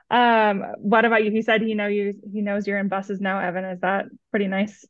Um, 0.10 0.66
what 0.80 1.06
about 1.06 1.24
you? 1.24 1.31
He 1.31 1.42
said 1.42 1.62
he 1.62 1.74
know 1.74 1.88
you. 1.88 2.13
He 2.31 2.42
knows 2.42 2.68
you're 2.68 2.80
in 2.80 2.88
buses 2.88 3.22
now, 3.22 3.39
Evan. 3.39 3.63
Is 3.66 3.80
that 3.81 4.06
pretty 4.31 4.48
nice? 4.48 4.86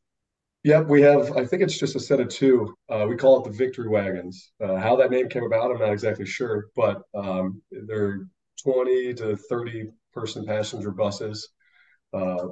Yep, 0.64 0.86
we 0.86 1.02
have. 1.02 1.36
I 1.36 1.44
think 1.44 1.62
it's 1.62 1.78
just 1.78 1.96
a 1.96 2.00
set 2.00 2.20
of 2.20 2.28
two. 2.28 2.74
Uh, 2.88 3.06
we 3.08 3.16
call 3.16 3.40
it 3.40 3.50
the 3.50 3.56
Victory 3.56 3.88
Wagons. 3.88 4.52
Uh, 4.62 4.76
how 4.76 4.96
that 4.96 5.10
name 5.10 5.28
came 5.28 5.44
about, 5.44 5.70
I'm 5.70 5.78
not 5.78 5.92
exactly 5.92 6.26
sure, 6.26 6.66
but 6.76 7.02
um, 7.14 7.60
they're 7.70 8.26
20 8.62 9.14
to 9.14 9.36
30 9.36 9.90
person 10.12 10.46
passenger 10.46 10.92
buses. 10.92 11.48
Uh, 12.12 12.48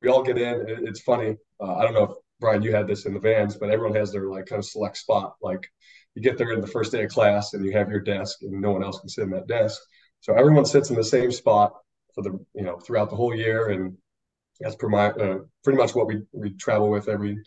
we 0.00 0.08
all 0.08 0.22
get 0.22 0.38
in. 0.38 0.68
It, 0.68 0.78
it's 0.82 1.02
funny. 1.02 1.36
Uh, 1.60 1.76
I 1.76 1.82
don't 1.84 1.94
know 1.94 2.04
if 2.04 2.16
Bryan, 2.42 2.62
you 2.62 2.74
had 2.74 2.86
this 2.86 3.06
in 3.06 3.14
the 3.14 3.20
vans, 3.20 3.56
but 3.56 3.70
everyone 3.70 3.96
has 3.96 4.12
their 4.12 4.28
like 4.28 4.46
kind 4.46 4.58
of 4.58 4.66
select 4.66 4.98
spot. 4.98 5.36
Like 5.40 5.66
you 6.14 6.20
get 6.20 6.36
there 6.36 6.52
in 6.52 6.60
the 6.60 6.66
first 6.66 6.92
day 6.92 7.04
of 7.04 7.10
class 7.10 7.54
and 7.54 7.64
you 7.64 7.72
have 7.72 7.88
your 7.88 8.00
desk 8.00 8.42
and 8.42 8.60
no 8.60 8.72
one 8.72 8.84
else 8.84 9.00
can 9.00 9.08
sit 9.08 9.24
in 9.24 9.30
that 9.30 9.46
desk. 9.46 9.80
So 10.20 10.34
everyone 10.34 10.66
sits 10.66 10.90
in 10.90 10.96
the 10.96 11.04
same 11.04 11.32
spot 11.32 11.72
for 12.14 12.22
the, 12.22 12.38
you 12.54 12.64
know, 12.64 12.78
throughout 12.78 13.08
the 13.08 13.16
whole 13.16 13.34
year. 13.34 13.68
And 13.68 13.96
that's 14.60 14.76
pretty, 14.76 14.94
uh, 14.94 15.38
pretty 15.64 15.78
much 15.78 15.94
what 15.94 16.06
we, 16.06 16.22
we 16.32 16.50
travel 16.50 16.90
with 16.90 17.08
every, 17.08 17.38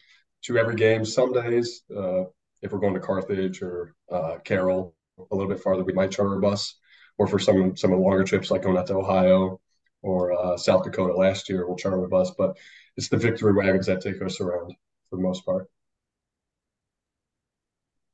to 0.45 0.57
every 0.57 0.75
game. 0.75 1.05
Some 1.05 1.31
days, 1.31 1.83
uh, 1.95 2.23
if 2.61 2.71
we're 2.71 2.79
going 2.79 2.95
to 2.95 2.99
Carthage 2.99 3.61
or 3.61 3.93
uh, 4.11 4.37
Carroll, 4.43 4.95
a 5.31 5.35
little 5.35 5.51
bit 5.51 5.61
farther, 5.61 5.83
we 5.83 5.93
might 5.93 6.11
charter 6.11 6.35
a 6.35 6.41
bus. 6.41 6.75
Or 7.17 7.27
for 7.27 7.39
some 7.39 7.77
some 7.77 7.93
of 7.93 7.99
the 7.99 8.03
longer 8.03 8.25
trips, 8.25 8.51
like 8.51 8.63
going 8.63 8.77
out 8.77 8.87
to 8.87 8.95
Ohio 8.95 9.61
or 10.01 10.33
uh, 10.33 10.57
South 10.57 10.83
Dakota 10.83 11.15
last 11.15 11.47
year, 11.47 11.65
we'll 11.65 11.77
charter 11.77 12.03
a 12.03 12.09
bus. 12.09 12.31
But 12.37 12.57
it's 12.97 13.07
the 13.07 13.15
victory 13.15 13.53
wagons 13.53 13.85
that 13.85 14.01
take 14.01 14.21
us 14.21 14.41
around 14.41 14.75
for 15.15 15.21
the 15.21 15.27
most 15.27 15.45
part. 15.45 15.67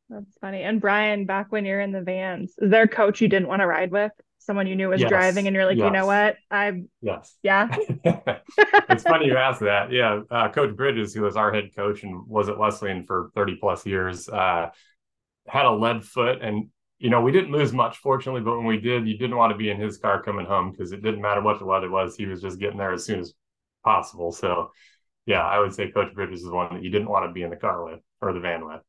That's 0.09 0.37
funny. 0.39 0.63
And 0.63 0.81
Bryan, 0.81 1.25
back 1.25 1.51
when 1.51 1.65
you're 1.65 1.79
in 1.79 1.91
the 1.91 2.01
vans, 2.01 2.53
is 2.57 2.69
there 2.69 2.83
a 2.83 2.87
coach 2.87 3.21
you 3.21 3.27
didn't 3.27 3.47
want 3.47 3.61
to 3.61 3.67
ride 3.67 3.91
with? 3.91 4.11
Someone 4.39 4.67
you 4.67 4.75
knew 4.75 4.89
was 4.89 5.01
yes. 5.01 5.09
driving, 5.09 5.47
and 5.47 5.55
you're 5.55 5.65
like, 5.65 5.77
yes. 5.77 5.85
you 5.85 5.91
know 5.91 6.05
what? 6.07 6.35
I'm. 6.49 6.89
yes, 7.01 7.37
yeah. 7.43 7.73
it's 8.03 9.03
funny 9.03 9.27
you 9.27 9.37
asked 9.37 9.61
that. 9.61 9.91
Yeah, 9.91 10.21
uh, 10.31 10.49
Coach 10.49 10.75
Bridges, 10.75 11.13
who 11.13 11.21
was 11.21 11.37
our 11.37 11.53
head 11.53 11.75
coach 11.75 12.01
and 12.01 12.27
was 12.27 12.49
at 12.49 12.57
Wesleyan 12.57 13.05
for 13.05 13.29
30 13.35 13.57
plus 13.57 13.85
years, 13.85 14.27
uh, 14.27 14.71
had 15.47 15.65
a 15.65 15.71
lead 15.71 16.03
foot, 16.03 16.41
and 16.41 16.69
you 16.97 17.11
know 17.11 17.21
we 17.21 17.31
didn't 17.31 17.51
lose 17.51 17.71
much, 17.71 17.97
fortunately. 17.97 18.41
But 18.41 18.57
when 18.57 18.65
we 18.65 18.79
did, 18.79 19.07
you 19.07 19.15
didn't 19.15 19.37
want 19.37 19.51
to 19.51 19.57
be 19.57 19.69
in 19.69 19.79
his 19.79 19.99
car 19.99 20.23
coming 20.23 20.47
home 20.47 20.71
because 20.71 20.91
it 20.91 21.03
didn't 21.03 21.21
matter 21.21 21.41
what 21.41 21.59
the 21.59 21.65
weather 21.65 21.89
was; 21.89 22.15
he 22.15 22.25
was 22.25 22.41
just 22.41 22.59
getting 22.59 22.79
there 22.79 22.93
as 22.93 23.05
soon 23.05 23.19
as 23.19 23.33
possible. 23.83 24.31
So 24.31 24.71
yeah, 25.25 25.43
I 25.45 25.59
would 25.59 25.73
say 25.73 25.91
Coach 25.91 26.13
Bridges 26.13 26.41
is 26.41 26.49
one 26.49 26.75
that 26.75 26.83
you 26.83 26.89
didn't 26.89 27.09
want 27.09 27.27
to 27.27 27.31
be 27.31 27.43
in 27.43 27.49
the 27.49 27.55
car 27.55 27.83
with 27.83 27.99
or 28.21 28.33
the 28.33 28.39
van 28.39 28.65
with. 28.65 28.81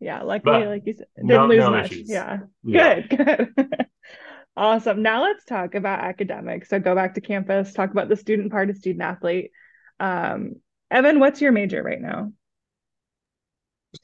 Yeah, 0.00 0.22
luckily, 0.22 0.60
but 0.60 0.68
like 0.68 0.82
you 0.86 0.92
said, 0.92 1.06
didn't 1.16 1.28
no, 1.28 1.46
lose 1.46 1.58
no 1.58 1.70
much. 1.70 1.92
Yeah. 1.92 2.38
yeah, 2.62 3.00
good, 3.00 3.54
good. 3.56 3.86
awesome. 4.56 5.02
Now 5.02 5.22
let's 5.22 5.44
talk 5.44 5.74
about 5.74 6.00
academics. 6.00 6.68
So 6.68 6.78
go 6.78 6.94
back 6.94 7.14
to 7.14 7.20
campus, 7.20 7.72
talk 7.72 7.90
about 7.90 8.08
the 8.08 8.16
student 8.16 8.52
part 8.52 8.68
of 8.68 8.76
student 8.76 9.02
athlete. 9.02 9.52
Um, 9.98 10.56
Evan, 10.90 11.18
what's 11.18 11.40
your 11.40 11.52
major 11.52 11.82
right 11.82 12.00
now? 12.00 12.32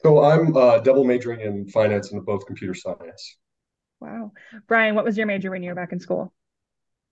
So 0.01 0.23
I'm 0.23 0.55
uh, 0.57 0.79
double 0.79 1.03
majoring 1.03 1.41
in 1.41 1.67
finance 1.67 2.11
and 2.11 2.25
both 2.25 2.47
computer 2.47 2.73
science. 2.73 3.37
Wow. 3.99 4.31
Bryan, 4.67 4.95
what 4.95 5.05
was 5.05 5.17
your 5.17 5.27
major 5.27 5.51
when 5.51 5.61
you 5.61 5.69
were 5.69 5.75
back 5.75 5.91
in 5.91 5.99
school? 5.99 6.33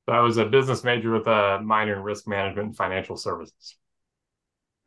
So 0.08 0.16
I 0.16 0.22
was 0.22 0.38
a 0.38 0.46
business 0.46 0.84
major 0.84 1.12
with 1.12 1.28
a 1.28 1.60
minor 1.64 1.96
in 1.96 2.02
risk 2.02 2.28
management 2.28 2.68
and 2.70 2.76
financial 2.76 3.16
services. 3.16 3.78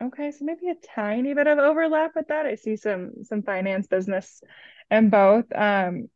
Okay, 0.02 0.32
so 0.32 0.44
maybe 0.44 0.68
a 0.68 0.74
tiny 0.94 1.34
bit 1.34 1.46
of 1.46 1.58
overlap 1.58 2.12
with 2.14 2.28
that. 2.28 2.46
I 2.46 2.56
see 2.56 2.76
some 2.76 3.24
some 3.24 3.42
finance 3.42 3.86
business 3.86 4.42
and 4.90 5.10
both. 5.10 5.46
Um, 5.54 6.08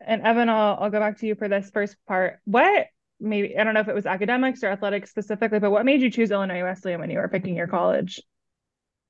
and 0.00 0.22
Evan, 0.22 0.48
I'll 0.48 0.78
I'll 0.80 0.90
go 0.90 1.00
back 1.00 1.18
to 1.18 1.26
you 1.26 1.34
for 1.34 1.48
this 1.48 1.70
first 1.70 1.96
part. 2.06 2.38
What 2.44 2.86
maybe 3.20 3.58
I 3.58 3.64
don't 3.64 3.74
know 3.74 3.80
if 3.80 3.88
it 3.88 3.94
was 3.94 4.06
academics 4.06 4.62
or 4.62 4.68
athletics 4.68 5.10
specifically, 5.10 5.58
but 5.58 5.70
what 5.70 5.84
made 5.84 6.02
you 6.02 6.10
choose 6.10 6.30
Illinois 6.30 6.62
Wesleyan 6.62 7.00
when 7.00 7.10
you 7.10 7.18
were 7.18 7.28
picking 7.28 7.56
your 7.56 7.66
college? 7.66 8.20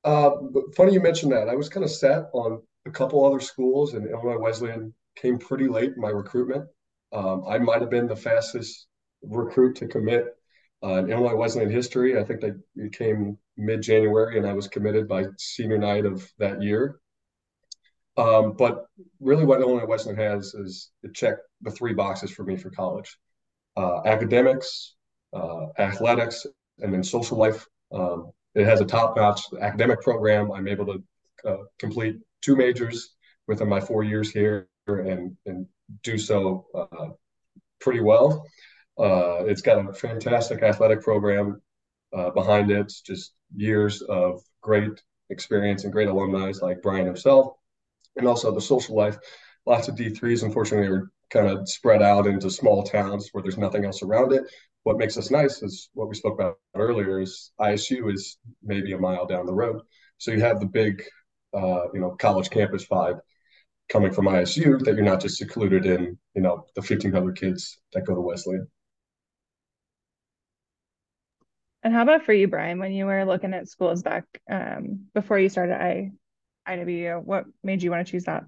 Uh, 0.05 0.31
funny 0.75 0.93
you 0.93 1.01
mentioned 1.01 1.33
that. 1.33 1.49
I 1.49 1.55
was 1.55 1.69
kind 1.69 1.85
of 1.85 1.91
set 1.91 2.25
on 2.33 2.61
a 2.87 2.91
couple 2.91 3.25
other 3.25 3.41
schools, 3.41 3.95
and 3.95 4.09
Illinois 4.09 4.39
Wesleyan 4.39 4.95
came 5.15 5.39
pretty 5.39 5.69
late 5.69 5.93
in 5.95 6.01
my 6.01 6.09
recruitment. 6.09 6.69
Um, 7.13 7.45
I 7.47 7.59
might 7.59 7.81
have 7.81 7.91
been 7.91 8.09
the 8.09 8.17
fastest 8.17 8.87
recruit 9.23 9.77
to 9.77 9.87
commit 9.87 10.37
uh, 10.83 11.07
Illinois 11.07 11.37
Wesleyan 11.37 11.71
history. 11.71 12.19
I 12.19 12.25
think 12.25 12.41
they 12.41 12.89
came 12.91 13.39
mid 13.57 13.83
January, 13.83 14.39
and 14.39 14.47
I 14.47 14.53
was 14.53 14.69
committed 14.69 15.09
by 15.09 15.25
senior 15.39 15.79
night 15.79 16.05
of 16.05 16.29
that 16.39 16.63
year. 16.63 16.97
Um, 18.17 18.55
but 18.59 18.87
really, 19.21 19.45
what 19.45 19.61
Illinois 19.61 19.87
Wesleyan 19.87 20.19
has 20.19 20.55
is 20.55 20.91
it 21.03 21.15
checked 21.15 21.43
the 21.63 21.71
three 21.71 21.95
boxes 21.95 22.31
for 22.31 22.45
me 22.45 22.57
for 22.57 22.71
college: 22.71 23.17
uh, 23.77 24.03
academics, 24.05 24.95
uh, 25.33 25.67
athletics, 25.79 26.47
and 26.81 26.93
then 26.93 27.03
social 27.03 27.39
life. 27.39 27.67
Um, 27.93 28.33
it 28.55 28.67
has 28.67 28.81
a 28.81 28.85
top-notch 28.85 29.41
academic 29.61 30.03
program. 30.03 30.53
I'm 30.53 30.69
able 30.69 30.87
to 30.87 31.03
uh, 31.49 31.63
complete 31.79 32.17
two 32.43 32.55
majors 32.57 33.15
within 33.47 33.69
my 33.69 33.81
four 33.81 34.03
years 34.03 34.31
here, 34.31 34.69
and 34.87 35.37
and 35.47 35.67
do 36.03 36.19
so 36.19 36.67
uh, 36.75 37.09
pretty 37.81 38.01
well. 38.01 38.45
Uh, 38.99 39.45
it's 39.45 39.63
got 39.63 39.89
a 39.89 39.93
fantastic 39.93 40.63
athletic 40.63 41.03
program 41.03 41.61
uh, 42.17 42.31
behind 42.31 42.71
it. 42.71 42.93
Just 43.05 43.35
years 43.55 44.03
of 44.03 44.41
great 44.61 45.03
experience 45.31 45.85
and 45.85 45.93
great 45.93 46.09
alumni 46.09 46.53
like 46.61 46.83
Bryan 46.83 47.07
himself, 47.07 47.55
and 48.17 48.27
also 48.27 48.53
the 48.53 48.61
social 48.61 48.97
life. 48.97 49.19
Lots 49.67 49.89
of 49.89 49.95
D3s, 49.95 50.43
unfortunately, 50.43 50.89
are 50.89 51.11
kind 51.31 51.47
of 51.47 51.69
spread 51.69 52.03
out 52.03 52.27
into 52.27 52.51
small 52.51 52.83
towns 52.83 53.31
where 53.33 53.43
there's 53.43 53.59
nothing 53.59 53.85
else 53.85 54.03
around 54.03 54.33
it. 54.33 54.43
What 54.83 54.99
makes 54.99 55.17
us 55.17 55.31
nice 55.31 55.63
is 55.63 55.89
what 55.95 56.09
we 56.09 56.15
spoke 56.15 56.35
about 56.35 56.59
earlier 56.75 57.21
is 57.21 57.53
ISU 57.61 58.13
is 58.13 58.39
maybe 58.63 58.93
a 58.93 58.99
mile 58.99 59.27
down 59.27 59.47
the 59.47 59.55
road. 59.55 59.81
So 60.19 60.33
you 60.33 60.41
have 60.41 60.61
the 60.61 60.67
big, 60.67 61.05
uh, 61.55 61.87
you 61.95 62.01
know, 62.01 62.17
college 62.19 62.51
campus 62.51 62.87
vibe 62.87 63.21
coming 63.89 64.13
from 64.13 64.27
ISU 64.27 64.83
that 64.85 64.95
you're 64.95 65.05
not 65.05 65.21
just 65.21 65.37
secluded 65.37 65.87
in, 65.87 66.19
you 66.35 66.43
know, 66.43 66.67
the 66.75 66.81
1,500 66.81 67.39
kids 67.39 67.79
that 67.93 68.07
go 68.07 68.15
to 68.15 68.21
Wesleyan. 68.21 68.67
And 71.83 71.93
how 71.93 72.03
about 72.03 72.25
for 72.25 72.33
you, 72.33 72.47
Bryan, 72.47 72.79
when 72.79 72.93
you 72.93 73.07
were 73.07 73.25
looking 73.25 73.55
at 73.55 73.69
schools 73.69 74.03
back 74.03 74.25
um, 74.49 75.07
before 75.15 75.39
you 75.39 75.49
started 75.49 75.75
I 75.75 76.13
IWU. 76.69 77.23
What 77.23 77.45
made 77.63 77.83
you 77.83 77.91
want 77.91 78.07
to 78.07 78.11
choose 78.11 78.25
that? 78.25 78.45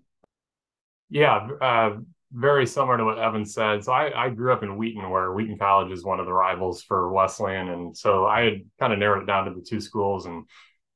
Yeah, 1.11 1.49
uh, 1.61 1.97
very 2.33 2.67
similar 2.67 2.97
to 2.99 3.05
what 3.05 3.19
Evan 3.19 3.45
said. 3.45 3.85
So 3.85 3.93
I, 3.93 4.27
I 4.27 4.31
grew 4.31 4.53
up 4.53 4.63
in 4.63 4.77
Wheaton, 4.77 5.09
where 5.11 5.33
Wheaton 5.33 5.59
College 5.59 5.93
is 5.93 6.05
one 6.05 6.21
of 6.21 6.27
the 6.27 6.33
rivals 6.33 6.83
for 6.83 7.13
Wesleyan, 7.13 7.69
and 7.69 7.97
so 7.97 8.27
I 8.27 8.43
had 8.43 8.63
kind 8.81 8.93
of 8.93 8.99
narrowed 8.99 9.23
it 9.23 9.27
down 9.27 9.47
to 9.47 9.55
the 9.55 9.65
two 9.65 9.81
schools. 9.81 10.27
And 10.27 10.45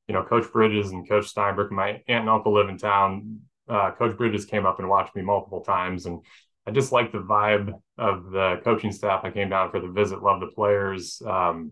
you 0.07 0.13
know, 0.13 0.23
Coach 0.23 0.51
Bridges 0.51 0.91
and 0.91 1.07
Coach 1.07 1.27
Steinberg, 1.27 1.71
my 1.71 1.89
aunt 1.89 2.21
and 2.21 2.29
uncle 2.29 2.53
live 2.53 2.69
in 2.69 2.77
town. 2.77 3.41
Uh, 3.67 3.91
Coach 3.91 4.17
Bridges 4.17 4.45
came 4.45 4.65
up 4.65 4.79
and 4.79 4.89
watched 4.89 5.15
me 5.15 5.21
multiple 5.21 5.61
times, 5.61 6.05
and 6.05 6.21
I 6.65 6.71
just 6.71 6.91
liked 6.91 7.13
the 7.13 7.19
vibe 7.19 7.71
of 7.97 8.31
the 8.31 8.59
coaching 8.63 8.91
staff. 8.91 9.21
I 9.23 9.31
came 9.31 9.49
down 9.49 9.71
for 9.71 9.79
the 9.79 9.87
visit, 9.87 10.21
loved 10.21 10.41
the 10.41 10.47
players. 10.47 11.21
Um, 11.25 11.71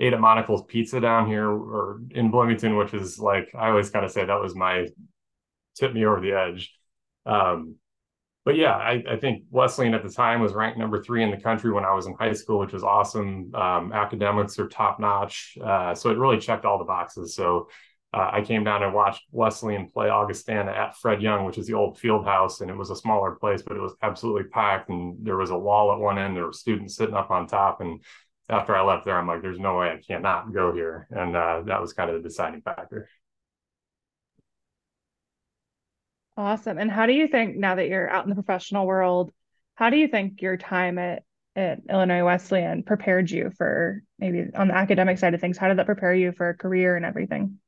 ate 0.00 0.12
at 0.14 0.20
Monical's 0.20 0.64
Pizza 0.66 1.00
down 1.00 1.28
here 1.28 1.48
or 1.48 2.00
in 2.10 2.30
Bloomington, 2.30 2.76
which 2.76 2.94
is 2.94 3.18
like 3.18 3.50
I 3.56 3.68
always 3.68 3.90
kind 3.90 4.04
of 4.04 4.10
say 4.10 4.24
that 4.24 4.40
was 4.40 4.56
my 4.56 4.86
tip 5.76 5.92
me 5.92 6.04
over 6.04 6.20
the 6.20 6.32
edge. 6.32 6.72
Um, 7.26 7.76
but 8.44 8.56
yeah, 8.56 8.74
I, 8.74 9.02
I, 9.08 9.16
think 9.18 9.44
Wesleyan 9.50 9.92
at 9.92 10.02
the 10.02 10.08
time 10.08 10.40
was 10.40 10.54
ranked 10.54 10.78
number 10.78 11.02
three 11.02 11.22
in 11.22 11.30
the 11.30 11.36
country 11.36 11.70
when 11.70 11.84
I 11.84 11.92
was 11.92 12.06
in 12.06 12.14
high 12.14 12.32
school, 12.32 12.58
which 12.58 12.72
was 12.72 12.82
awesome. 12.82 13.54
Um, 13.54 13.92
academics 13.92 14.58
are 14.58 14.66
top 14.66 14.98
notch, 14.98 15.58
uh, 15.62 15.94
so 15.94 16.10
it 16.10 16.16
really 16.16 16.38
checked 16.38 16.64
all 16.64 16.78
the 16.78 16.84
boxes. 16.84 17.34
So 17.34 17.68
uh, 18.14 18.30
I 18.32 18.40
came 18.40 18.64
down 18.64 18.82
and 18.82 18.94
watched 18.94 19.22
Wesleyan 19.30 19.88
play 19.88 20.08
Augustana 20.08 20.72
at 20.72 20.96
Fred 20.96 21.20
Young, 21.20 21.44
which 21.44 21.58
is 21.58 21.66
the 21.66 21.74
old 21.74 21.98
field 21.98 22.24
house, 22.24 22.62
and 22.62 22.70
it 22.70 22.76
was 22.76 22.90
a 22.90 22.96
smaller 22.96 23.32
place, 23.32 23.62
but 23.62 23.76
it 23.76 23.80
was 23.80 23.94
absolutely 24.02 24.44
packed. 24.44 24.88
And 24.88 25.18
there 25.20 25.36
was 25.36 25.50
a 25.50 25.58
wall 25.58 25.92
at 25.92 25.98
one 25.98 26.18
end, 26.18 26.34
there 26.34 26.46
were 26.46 26.52
students 26.52 26.96
sitting 26.96 27.14
up 27.14 27.30
on 27.30 27.46
top, 27.46 27.82
and 27.82 28.02
after 28.50 28.74
I 28.74 28.82
left 28.82 29.04
there, 29.04 29.16
I'm 29.16 29.26
like, 29.26 29.42
there's 29.42 29.58
no 29.58 29.78
way 29.78 29.90
I 29.90 30.00
can't 30.06 30.24
go 30.52 30.72
here. 30.72 31.06
And 31.10 31.36
uh, 31.36 31.62
that 31.66 31.80
was 31.80 31.92
kind 31.92 32.10
of 32.10 32.22
the 32.22 32.28
deciding 32.28 32.62
factor. 32.62 33.08
Awesome. 36.36 36.78
And 36.78 36.90
how 36.90 37.06
do 37.06 37.12
you 37.12 37.28
think 37.28 37.56
now 37.56 37.74
that 37.76 37.88
you're 37.88 38.10
out 38.10 38.24
in 38.24 38.30
the 38.30 38.34
professional 38.34 38.86
world, 38.86 39.30
how 39.74 39.90
do 39.90 39.96
you 39.96 40.08
think 40.08 40.42
your 40.42 40.56
time 40.56 40.98
at, 40.98 41.22
at 41.54 41.80
Illinois 41.88 42.24
Wesleyan 42.24 42.82
prepared 42.82 43.30
you 43.30 43.50
for 43.56 44.02
maybe 44.18 44.46
on 44.54 44.68
the 44.68 44.74
academic 44.74 45.18
side 45.18 45.34
of 45.34 45.40
things? 45.40 45.58
How 45.58 45.68
did 45.68 45.78
that 45.78 45.86
prepare 45.86 46.14
you 46.14 46.32
for 46.32 46.48
a 46.48 46.56
career 46.56 46.96
and 46.96 47.04
everything? 47.04 47.58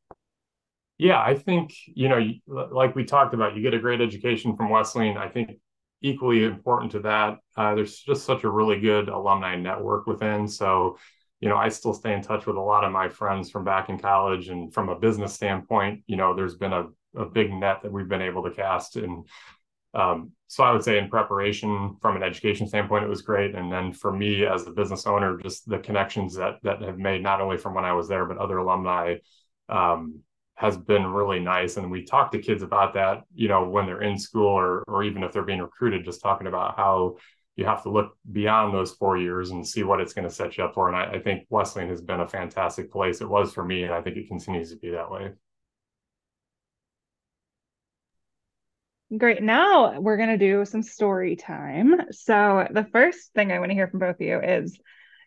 Yeah, 0.98 1.20
I 1.20 1.34
think, 1.34 1.74
you 1.86 2.08
know, 2.08 2.20
like 2.46 2.94
we 2.94 3.04
talked 3.04 3.34
about, 3.34 3.56
you 3.56 3.62
get 3.62 3.74
a 3.74 3.78
great 3.78 4.00
education 4.00 4.56
from 4.56 4.70
Wesleyan. 4.70 5.16
I 5.16 5.28
think 5.28 5.58
equally 6.02 6.44
important 6.44 6.92
to 6.92 7.00
that, 7.00 7.38
uh, 7.56 7.74
there's 7.74 7.98
just 8.00 8.24
such 8.24 8.44
a 8.44 8.50
really 8.50 8.80
good 8.80 9.08
alumni 9.08 9.56
network 9.56 10.06
within. 10.06 10.48
So, 10.48 10.98
you 11.40 11.48
know, 11.48 11.56
I 11.56 11.68
still 11.68 11.94
stay 11.94 12.12
in 12.12 12.22
touch 12.22 12.46
with 12.46 12.56
a 12.56 12.60
lot 12.60 12.84
of 12.84 12.92
my 12.92 13.08
friends 13.08 13.50
from 13.50 13.64
back 13.64 13.88
in 13.88 13.98
college. 13.98 14.48
And 14.48 14.72
from 14.72 14.88
a 14.88 14.98
business 14.98 15.32
standpoint, 15.34 16.02
you 16.06 16.16
know, 16.16 16.34
there's 16.34 16.56
been 16.56 16.72
a, 16.72 16.86
a 17.16 17.24
big 17.24 17.52
net 17.52 17.82
that 17.82 17.92
we've 17.92 18.08
been 18.08 18.22
able 18.22 18.42
to 18.44 18.50
cast. 18.50 18.96
And 18.96 19.26
um, 19.94 20.32
so 20.46 20.64
I 20.64 20.72
would 20.72 20.84
say 20.84 20.98
in 20.98 21.08
preparation 21.08 21.96
from 22.00 22.16
an 22.16 22.22
education 22.22 22.66
standpoint, 22.66 23.04
it 23.04 23.08
was 23.08 23.22
great. 23.22 23.54
And 23.54 23.70
then 23.70 23.92
for 23.92 24.12
me 24.12 24.46
as 24.46 24.64
the 24.64 24.70
business 24.70 25.06
owner, 25.06 25.38
just 25.38 25.68
the 25.68 25.78
connections 25.78 26.34
that 26.36 26.58
that 26.62 26.82
have 26.82 26.98
made 26.98 27.22
not 27.22 27.40
only 27.40 27.58
from 27.58 27.74
when 27.74 27.84
I 27.84 27.92
was 27.92 28.08
there, 28.08 28.24
but 28.24 28.38
other 28.38 28.58
alumni 28.58 29.16
um, 29.68 30.20
has 30.62 30.78
been 30.78 31.06
really 31.06 31.40
nice. 31.40 31.76
And 31.76 31.90
we 31.90 32.04
talk 32.04 32.30
to 32.32 32.38
kids 32.38 32.62
about 32.62 32.94
that, 32.94 33.24
you 33.34 33.48
know, 33.48 33.68
when 33.68 33.84
they're 33.84 34.02
in 34.02 34.16
school 34.16 34.46
or 34.46 34.84
or 34.86 35.02
even 35.02 35.24
if 35.24 35.32
they're 35.32 35.42
being 35.42 35.60
recruited, 35.60 36.04
just 36.04 36.22
talking 36.22 36.46
about 36.46 36.76
how 36.76 37.16
you 37.56 37.66
have 37.66 37.82
to 37.82 37.90
look 37.90 38.16
beyond 38.30 38.72
those 38.72 38.92
four 38.92 39.18
years 39.18 39.50
and 39.50 39.66
see 39.66 39.82
what 39.82 40.00
it's 40.00 40.14
going 40.14 40.26
to 40.26 40.34
set 40.34 40.56
you 40.56 40.64
up 40.64 40.74
for. 40.74 40.88
And 40.88 40.96
I, 40.96 41.16
I 41.16 41.18
think 41.20 41.46
Wesleyan 41.50 41.90
has 41.90 42.00
been 42.00 42.20
a 42.20 42.28
fantastic 42.28 42.90
place. 42.90 43.20
It 43.20 43.28
was 43.28 43.52
for 43.52 43.64
me, 43.64 43.82
and 43.82 43.92
I 43.92 44.00
think 44.00 44.16
it 44.16 44.28
continues 44.28 44.70
to 44.70 44.76
be 44.76 44.90
that 44.90 45.10
way. 45.10 45.32
Great. 49.18 49.42
Now 49.42 50.00
we're 50.00 50.16
going 50.16 50.30
to 50.30 50.38
do 50.38 50.64
some 50.64 50.82
story 50.82 51.36
time. 51.36 52.00
So, 52.12 52.66
the 52.70 52.84
first 52.84 53.34
thing 53.34 53.52
I 53.52 53.58
want 53.58 53.70
to 53.70 53.74
hear 53.74 53.88
from 53.88 54.00
both 54.00 54.14
of 54.14 54.20
you 54.22 54.40
is 54.40 54.80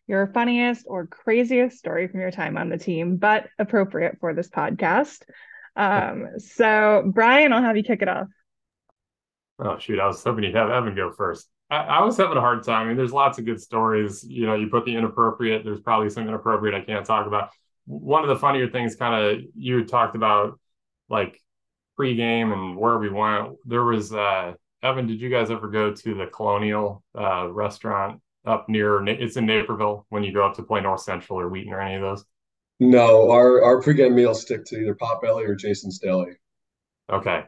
your 0.08 0.28
funniest 0.28 0.86
or 0.88 1.08
craziest 1.08 1.78
story 1.78 2.08
from 2.08 2.20
your 2.20 2.32
time 2.32 2.58
on 2.58 2.70
the 2.70 2.78
team, 2.78 3.18
but 3.18 3.48
appropriate 3.58 4.18
for 4.20 4.34
this 4.34 4.50
podcast. 4.50 5.24
Um, 5.76 6.28
so, 6.38 7.04
Bryan, 7.14 7.54
I'll 7.54 7.62
have 7.62 7.78
you 7.78 7.84
kick 7.84 8.02
it 8.02 8.08
off. 8.08 8.28
Oh, 9.60 9.78
shoot. 9.80 10.00
I 10.00 10.08
was 10.08 10.24
hoping 10.24 10.44
you'd 10.44 10.56
have 10.56 10.70
Evan 10.70 10.96
go 10.96 11.12
first. 11.12 11.48
I, 11.70 11.78
I, 11.78 12.04
was 12.04 12.18
having 12.18 12.38
a 12.38 12.42
hard 12.42 12.64
time. 12.64 12.86
I 12.86 12.88
mean, 12.88 12.98
there's 12.98 13.12
lots 13.12 13.40
of 13.40 13.46
good 13.46 13.62
stories. 13.62 14.24
You 14.24 14.46
know, 14.46 14.56
you 14.56 14.68
put 14.68 14.86
the 14.86 14.96
inappropriate, 14.96 15.64
there's 15.64 15.82
probably 15.82 16.10
some 16.10 16.28
inappropriate 16.28 16.76
I 16.76 16.86
can't 16.86 17.06
talk 17.06 17.26
about. 17.26 17.50
One 17.86 18.24
of 18.24 18.30
the 18.30 18.36
funnier 18.36 18.70
things, 18.70 18.96
kind 18.96 19.40
of, 19.40 19.44
you 19.56 19.86
talked 19.86 20.16
about 20.16 20.60
like 21.10 21.42
pregame 21.98 22.54
and 22.54 22.78
where 22.78 22.98
we 22.98 23.10
went. 23.10 23.56
There 23.66 23.84
was, 23.84 24.14
uh, 24.14 24.54
Evan, 24.84 25.08
did 25.08 25.20
you 25.20 25.30
guys 25.30 25.50
ever 25.50 25.70
go 25.70 25.94
to 25.94 26.14
the 26.14 26.28
Colonial 26.28 27.04
uh, 27.18 27.48
restaurant 27.50 28.22
up 28.46 28.68
near 28.70 29.06
it's 29.08 29.38
in 29.38 29.46
Naperville 29.46 30.06
when 30.10 30.24
you 30.24 30.34
go 30.34 30.46
up 30.46 30.56
to 30.56 30.64
play 30.64 30.82
North 30.82 31.02
Central 31.02 31.40
or 31.40 31.50
Wheaton 31.50 31.74
or 31.74 31.82
any 31.82 31.96
of 31.96 32.02
those? 32.02 32.26
No, 32.80 33.32
our 33.32 33.64
our 33.64 33.82
pregame 33.82 34.14
meals 34.14 34.42
stick 34.42 34.66
to 34.66 34.78
either 34.78 34.96
Potbelly 34.96 35.48
or 35.48 35.56
Jason's 35.56 36.00
Deli. 36.00 36.34
Okay. 37.12 37.44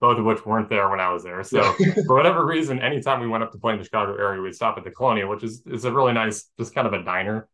Both 0.00 0.18
of 0.18 0.24
which 0.24 0.44
weren't 0.44 0.68
there 0.68 0.88
when 0.90 1.00
I 1.00 1.12
was 1.12 1.22
there. 1.22 1.42
So 1.44 1.62
for 2.06 2.16
whatever 2.16 2.44
reason, 2.44 2.80
anytime 2.80 3.20
we 3.20 3.28
went 3.28 3.44
up 3.44 3.52
to 3.52 3.58
play 3.58 3.72
in 3.72 3.78
the 3.78 3.84
Chicago 3.84 4.16
area, 4.16 4.40
we'd 4.40 4.54
stop 4.54 4.76
at 4.76 4.84
the 4.84 4.90
Colonial, 4.90 5.28
which 5.28 5.44
is 5.44 5.62
is 5.66 5.84
a 5.84 5.92
really 5.92 6.12
nice, 6.12 6.50
just 6.58 6.74
kind 6.74 6.86
of 6.86 6.92
a 6.92 7.02
diner. 7.02 7.48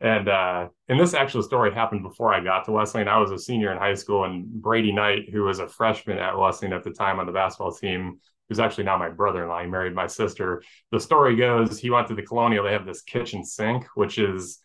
And 0.00 0.28
uh, 0.28 0.68
and 0.88 1.00
this 1.00 1.14
actual 1.14 1.42
story 1.42 1.72
happened 1.72 2.02
before 2.02 2.34
I 2.34 2.40
got 2.40 2.64
to 2.66 2.72
Wesleyan. 2.72 3.08
I 3.08 3.18
was 3.18 3.30
a 3.30 3.38
senior 3.38 3.72
in 3.72 3.78
high 3.78 3.94
school, 3.94 4.24
and 4.24 4.46
Brady 4.46 4.92
Knight, 4.92 5.30
who 5.30 5.44
was 5.44 5.58
a 5.58 5.68
freshman 5.68 6.18
at 6.18 6.36
Wesleyan 6.36 6.74
at 6.74 6.84
the 6.84 6.90
time 6.90 7.18
on 7.18 7.26
the 7.26 7.32
basketball 7.32 7.72
team, 7.72 8.20
who's 8.48 8.60
actually 8.60 8.84
now 8.84 8.96
my 8.96 9.08
brother-in-law. 9.08 9.62
He 9.62 9.68
married 9.68 9.94
my 9.94 10.06
sister. 10.06 10.62
The 10.92 11.00
story 11.00 11.36
goes 11.36 11.78
he 11.78 11.90
went 11.90 12.08
to 12.08 12.14
the 12.14 12.22
Colonial. 12.22 12.64
They 12.64 12.72
have 12.72 12.86
this 12.86 13.02
kitchen 13.02 13.44
sink, 13.44 13.86
which 13.94 14.18
is 14.18 14.60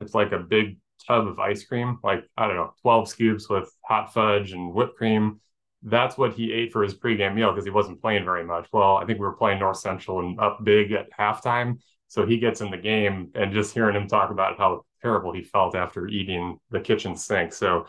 it's 0.00 0.14
like 0.14 0.32
a 0.32 0.38
big 0.38 0.78
tub 1.06 1.26
of 1.26 1.38
ice 1.38 1.64
cream, 1.64 1.98
like 2.02 2.24
I 2.36 2.46
don't 2.46 2.56
know, 2.56 2.74
12 2.82 3.08
scoops 3.08 3.48
with 3.48 3.70
hot 3.84 4.12
fudge 4.12 4.52
and 4.52 4.72
whipped 4.72 4.96
cream. 4.96 5.40
That's 5.82 6.16
what 6.16 6.32
he 6.32 6.52
ate 6.52 6.72
for 6.72 6.82
his 6.82 6.94
pregame 6.94 7.34
meal 7.34 7.52
because 7.52 7.64
he 7.64 7.70
wasn't 7.70 8.00
playing 8.00 8.24
very 8.24 8.44
much. 8.44 8.68
Well, 8.72 8.96
I 8.96 9.04
think 9.04 9.18
we 9.18 9.26
were 9.26 9.36
playing 9.36 9.58
North 9.58 9.78
Central 9.78 10.20
and 10.20 10.40
up 10.40 10.64
big 10.64 10.92
at 10.92 11.12
halftime. 11.12 11.78
So 12.08 12.24
he 12.24 12.38
gets 12.38 12.60
in 12.60 12.70
the 12.70 12.78
game 12.78 13.30
and 13.34 13.52
just 13.52 13.74
hearing 13.74 13.96
him 13.96 14.06
talk 14.08 14.30
about 14.30 14.56
how 14.56 14.84
terrible 15.02 15.32
he 15.32 15.42
felt 15.42 15.74
after 15.74 16.06
eating 16.06 16.58
the 16.70 16.80
kitchen 16.80 17.16
sink. 17.16 17.52
So, 17.52 17.86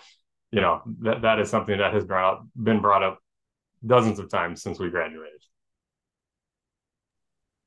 you 0.52 0.62
know, 0.62 0.82
that, 1.02 1.22
that 1.22 1.40
is 1.40 1.50
something 1.50 1.78
that 1.78 1.94
has 1.94 2.06
been 2.06 2.50
been 2.62 2.82
brought 2.82 3.04
up 3.04 3.20
dozens 3.86 4.20
of 4.20 4.30
times 4.30 4.62
since 4.62 4.80
we 4.80 4.90
graduated. 4.90 5.42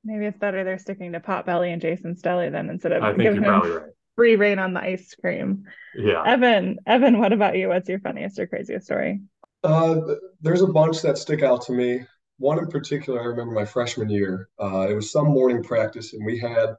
Maybe 0.04 0.26
it's 0.26 0.38
better 0.38 0.64
they're 0.64 0.78
sticking 0.78 1.12
to 1.12 1.20
Potbelly 1.20 1.72
and 1.72 1.82
Jason's 1.82 2.22
Deli 2.22 2.48
then 2.48 2.70
instead 2.70 2.92
of 2.92 3.02
I 3.02 3.14
think 3.14 3.34
you're 3.34 3.42
probably 3.42 3.70
right. 3.70 3.90
free 4.16 4.36
reign 4.36 4.58
on 4.58 4.72
the 4.72 4.80
ice 4.80 5.14
cream. 5.20 5.64
Yeah. 5.94 6.22
Evan, 6.26 6.78
Evan, 6.86 7.18
what 7.18 7.32
about 7.32 7.56
you? 7.56 7.68
What's 7.68 7.88
your 7.88 8.00
funniest 8.00 8.38
or 8.38 8.46
craziest 8.46 8.86
story? 8.86 9.20
Uh, 9.64 9.96
there's 10.40 10.62
a 10.62 10.68
bunch 10.68 11.02
that 11.02 11.18
stick 11.18 11.42
out 11.42 11.62
to 11.62 11.72
me. 11.72 12.06
One 12.38 12.58
in 12.58 12.68
particular, 12.68 13.20
I 13.20 13.24
remember 13.24 13.52
my 13.52 13.64
freshman 13.64 14.08
year. 14.08 14.48
Uh, 14.60 14.86
it 14.88 14.94
was 14.94 15.10
some 15.10 15.26
morning 15.26 15.62
practice, 15.62 16.12
and 16.12 16.24
we 16.24 16.38
had 16.38 16.76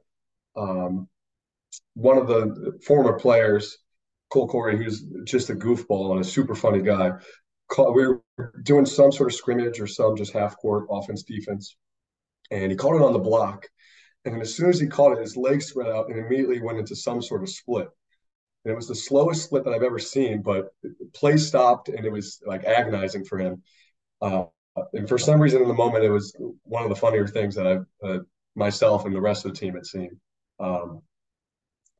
um, 0.56 1.06
one 1.94 2.16
of 2.16 2.26
the 2.26 2.78
former 2.84 3.18
players, 3.18 3.76
Cole 4.30 4.48
Corey, 4.48 4.78
who's 4.78 5.02
just 5.24 5.50
a 5.50 5.54
goofball 5.54 6.12
and 6.12 6.20
a 6.20 6.24
super 6.24 6.54
funny 6.54 6.80
guy, 6.80 7.10
call, 7.10 7.18
we 7.78 8.06
were 8.06 8.22
doing 8.62 8.86
some 8.86 9.12
sort 9.12 9.30
of 9.30 9.34
scrimmage 9.34 9.80
or 9.80 9.86
some 9.86 10.16
just 10.16 10.32
half 10.32 10.56
court 10.56 10.86
offense 10.90 11.22
defense, 11.22 11.76
and 12.50 12.70
he 12.70 12.76
caught 12.76 12.96
it 12.96 13.02
on 13.02 13.12
the 13.12 13.18
block. 13.18 13.66
And 14.24 14.40
as 14.42 14.54
soon 14.54 14.68
as 14.68 14.78
he 14.78 14.86
caught 14.86 15.12
it, 15.12 15.20
his 15.20 15.36
legs 15.36 15.66
spread 15.66 15.88
out 15.88 16.10
and 16.10 16.18
immediately 16.18 16.60
went 16.60 16.78
into 16.78 16.94
some 16.94 17.22
sort 17.22 17.42
of 17.42 17.48
split. 17.48 17.88
And 18.64 18.72
it 18.72 18.76
was 18.76 18.88
the 18.88 18.94
slowest 18.94 19.44
split 19.44 19.64
that 19.64 19.72
I've 19.72 19.82
ever 19.82 19.98
seen, 19.98 20.42
but 20.42 20.68
play 21.14 21.38
stopped 21.38 21.88
and 21.88 22.04
it 22.04 22.12
was 22.12 22.42
like 22.46 22.64
agonizing 22.64 23.24
for 23.24 23.38
him. 23.38 23.62
Uh, 24.20 24.44
and 24.92 25.08
for 25.08 25.16
some 25.16 25.40
reason 25.40 25.62
in 25.62 25.68
the 25.68 25.74
moment, 25.74 26.04
it 26.04 26.10
was 26.10 26.36
one 26.64 26.82
of 26.82 26.90
the 26.90 26.96
funnier 26.96 27.26
things 27.26 27.54
that 27.54 27.66
I've 27.66 27.86
uh, 28.04 28.18
myself 28.54 29.06
and 29.06 29.14
the 29.14 29.20
rest 29.20 29.46
of 29.46 29.52
the 29.52 29.58
team 29.58 29.74
had 29.74 29.86
seen. 29.86 30.20
Um, 30.58 31.00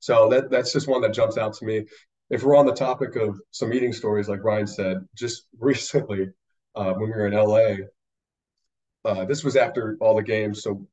so 0.00 0.28
that 0.30 0.50
that's 0.50 0.72
just 0.72 0.88
one 0.88 1.00
that 1.02 1.14
jumps 1.14 1.38
out 1.38 1.54
to 1.54 1.64
me 1.64 1.86
if 2.30 2.44
we're 2.44 2.56
on 2.56 2.66
the 2.66 2.72
topic 2.72 3.16
of 3.16 3.40
some 3.50 3.72
eating 3.72 3.92
stories, 3.92 4.28
like 4.28 4.42
Bryan 4.42 4.66
said, 4.66 5.04
just 5.14 5.46
recently 5.58 6.28
uh, 6.74 6.92
when 6.94 7.10
we 7.10 7.16
were 7.16 7.26
in 7.26 7.34
LA, 7.34 7.86
uh, 9.04 9.24
this 9.24 9.42
was 9.42 9.56
after 9.56 9.96
all 10.00 10.14
the 10.14 10.22
games. 10.22 10.62
So 10.62 10.86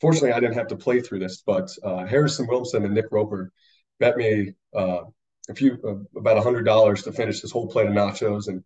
fortunately, 0.00 0.32
I 0.32 0.40
didn't 0.40 0.56
have 0.56 0.68
to 0.68 0.76
play 0.76 1.00
through 1.00 1.20
this, 1.20 1.42
but 1.46 1.70
uh, 1.84 2.06
Harrison 2.06 2.46
Wilson 2.48 2.84
and 2.84 2.94
Nick 2.94 3.06
Roper 3.10 3.52
bet 4.00 4.16
me 4.16 4.54
uh, 4.76 5.02
a 5.48 5.54
few 5.54 5.78
uh, 5.86 6.18
about 6.18 6.38
a 6.38 6.42
hundred 6.42 6.64
dollars 6.64 7.02
to 7.04 7.12
finish 7.12 7.40
this 7.40 7.50
whole 7.52 7.68
plate 7.68 7.86
of 7.86 7.92
nachos, 7.92 8.48
and 8.48 8.64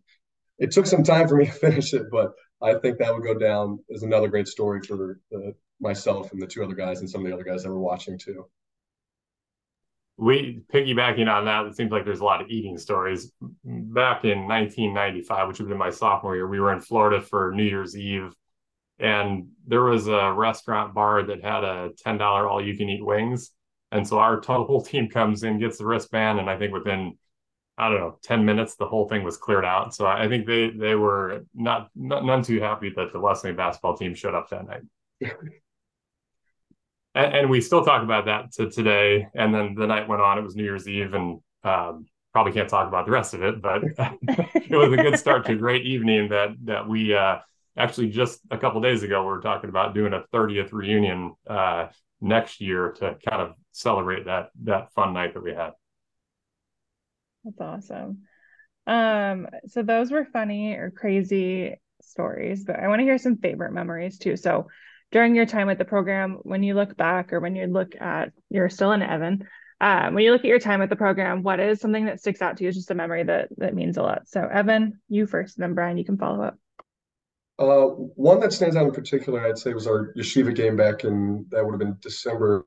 it 0.57 0.71
took 0.71 0.87
some 0.87 1.03
time 1.03 1.27
for 1.27 1.35
me 1.35 1.45
to 1.45 1.51
finish 1.51 1.93
it, 1.93 2.03
but 2.11 2.31
I 2.61 2.75
think 2.75 2.97
that 2.97 3.13
would 3.13 3.23
go 3.23 3.37
down 3.37 3.79
as 3.93 4.03
another 4.03 4.29
great 4.29 4.47
story 4.47 4.81
for 4.81 5.19
myself 5.81 6.31
and 6.31 6.41
the 6.41 6.47
two 6.47 6.63
other 6.63 6.73
guys 6.73 7.01
and 7.01 7.09
some 7.09 7.21
of 7.21 7.27
the 7.27 7.33
other 7.33 7.43
guys 7.43 7.63
that 7.63 7.69
were 7.69 7.79
watching 7.79 8.17
too. 8.17 8.45
We 10.17 10.61
piggybacking 10.73 11.31
on 11.31 11.45
that, 11.45 11.65
it 11.65 11.75
seems 11.75 11.91
like 11.91 12.05
there's 12.05 12.21
a 12.21 12.25
lot 12.25 12.41
of 12.41 12.49
eating 12.49 12.77
stories. 12.77 13.31
Back 13.63 14.23
in 14.23 14.47
1995, 14.47 15.47
which 15.47 15.59
would 15.59 15.69
be 15.69 15.75
my 15.75 15.89
sophomore 15.89 16.35
year, 16.35 16.47
we 16.47 16.59
were 16.59 16.71
in 16.71 16.79
Florida 16.79 17.21
for 17.21 17.51
New 17.51 17.63
Year's 17.63 17.97
Eve, 17.97 18.33
and 18.99 19.49
there 19.67 19.83
was 19.83 20.07
a 20.07 20.31
restaurant 20.31 20.93
bar 20.93 21.23
that 21.23 21.43
had 21.43 21.63
a 21.63 21.91
$10 22.05 22.21
all 22.21 22.65
you 22.65 22.77
can 22.77 22.89
eat 22.89 23.05
wings. 23.05 23.51
And 23.91 24.07
so 24.07 24.19
our 24.19 24.39
total 24.39 24.81
team 24.85 25.09
comes 25.09 25.43
in, 25.43 25.59
gets 25.59 25.77
the 25.77 25.85
wristband, 25.85 26.39
and 26.39 26.49
I 26.49 26.57
think 26.57 26.73
within 26.73 27.17
I 27.77 27.89
don't 27.89 27.99
know, 27.99 28.19
10 28.23 28.45
minutes, 28.45 28.75
the 28.75 28.85
whole 28.85 29.07
thing 29.09 29.23
was 29.23 29.35
cleared 29.35 29.65
out. 29.65 29.93
So 29.93 30.05
I 30.05 30.29
think 30.29 30.47
they 30.47 30.69
they 30.69 30.95
were 30.95 31.43
not, 31.53 31.89
not 31.93 32.23
none 32.23 32.41
too 32.41 32.61
happy 32.61 32.93
that 32.95 33.11
the 33.11 33.19
Wesleyan 33.19 33.57
basketball 33.57 33.97
team 33.97 34.15
showed 34.15 34.33
up 34.33 34.49
that 34.49 34.65
night. 34.65 34.83
and, 37.15 37.33
and, 37.33 37.49
we 37.49 37.61
still 37.61 37.83
talk 37.83 38.03
about 38.03 38.25
that 38.25 38.51
to 38.53 38.69
today. 38.69 39.27
And 39.33 39.53
then 39.53 39.75
the 39.75 39.87
night 39.87 40.07
went 40.07 40.21
on, 40.21 40.37
it 40.37 40.41
was 40.41 40.55
New 40.55 40.63
Year's 40.63 40.87
Eve, 40.87 41.13
and 41.13 41.39
um, 41.63 42.05
probably 42.35 42.51
can't 42.51 42.67
talk 42.67 42.87
about 42.87 43.05
the 43.05 43.11
rest 43.13 43.33
of 43.33 43.41
it, 43.43 43.61
but 43.61 43.81
it 44.23 44.75
was 44.75 44.91
a 44.91 44.97
good 44.97 45.17
start 45.17 45.45
to 45.45 45.53
a 45.53 45.55
great 45.55 45.85
evening 45.85 46.27
that 46.27 46.49
that 46.65 46.85
we 46.85 47.15
uh, 47.15 47.37
actually 47.77 48.09
just 48.09 48.41
a 48.51 48.57
couple 48.57 48.81
days 48.81 49.03
ago 49.03 49.21
we 49.21 49.27
were 49.27 49.39
talking 49.39 49.69
about 49.69 49.93
doing 49.93 50.11
a 50.11 50.23
30th 50.33 50.73
reunion 50.73 51.33
uh, 51.47 51.87
next 52.19 52.59
year 52.59 52.91
to 52.91 53.15
kind 53.25 53.41
of 53.41 53.53
celebrate 53.71 54.25
that 54.25 54.49
that 54.63 54.91
fun 54.91 55.13
night 55.13 55.33
that 55.33 55.43
we 55.43 55.53
had. 55.53 55.71
That's 57.45 57.61
awesome. 57.61 58.23
Um, 58.85 59.47
so 59.67 59.81
those 59.81 60.11
were 60.11 60.25
funny 60.25 60.73
or 60.73 60.91
crazy 60.91 61.75
stories, 62.01 62.65
but 62.65 62.79
I 62.79 62.89
want 62.89 62.99
to 62.99 63.05
hear 63.05 63.17
some 63.17 63.37
favorite 63.37 63.71
memories 63.71 64.17
too. 64.17 64.35
So 64.35 64.67
during 65.11 65.35
your 65.35 65.45
time 65.45 65.69
at 65.69 65.77
the 65.77 65.85
program, 65.85 66.39
when 66.43 66.63
you 66.63 66.73
look 66.73 66.95
back 66.97 67.33
or 67.33 67.39
when 67.39 67.55
you 67.55 67.67
look 67.67 67.95
at 67.99 68.31
you're 68.49 68.69
still 68.69 68.91
in 68.91 69.01
Evan, 69.01 69.47
um, 69.81 70.13
when 70.13 70.23
you 70.23 70.31
look 70.31 70.41
at 70.41 70.47
your 70.47 70.59
time 70.59 70.81
at 70.81 70.89
the 70.89 70.95
program, 70.95 71.43
what 71.43 71.59
is 71.59 71.79
something 71.79 72.05
that 72.05 72.19
sticks 72.19 72.41
out 72.41 72.57
to 72.57 72.63
you? 72.63 72.69
It's 72.69 72.77
just 72.77 72.91
a 72.91 72.95
memory 72.95 73.23
that 73.23 73.49
that 73.57 73.75
means 73.75 73.97
a 73.97 74.01
lot. 74.01 74.27
So 74.27 74.41
Evan, 74.41 74.99
you 75.09 75.27
first, 75.27 75.57
then 75.57 75.73
Bryan, 75.73 75.97
you 75.97 76.05
can 76.05 76.17
follow 76.17 76.43
up. 76.43 76.57
Uh, 77.57 77.85
one 78.15 78.39
that 78.41 78.51
stands 78.51 78.75
out 78.75 78.85
in 78.85 78.91
particular, 78.91 79.45
I'd 79.45 79.57
say, 79.57 79.73
was 79.73 79.87
our 79.87 80.13
yeshiva 80.17 80.53
game 80.53 80.75
back 80.75 81.03
in 81.05 81.45
that 81.51 81.63
would 81.63 81.71
have 81.71 81.79
been 81.79 81.97
December 82.01 82.65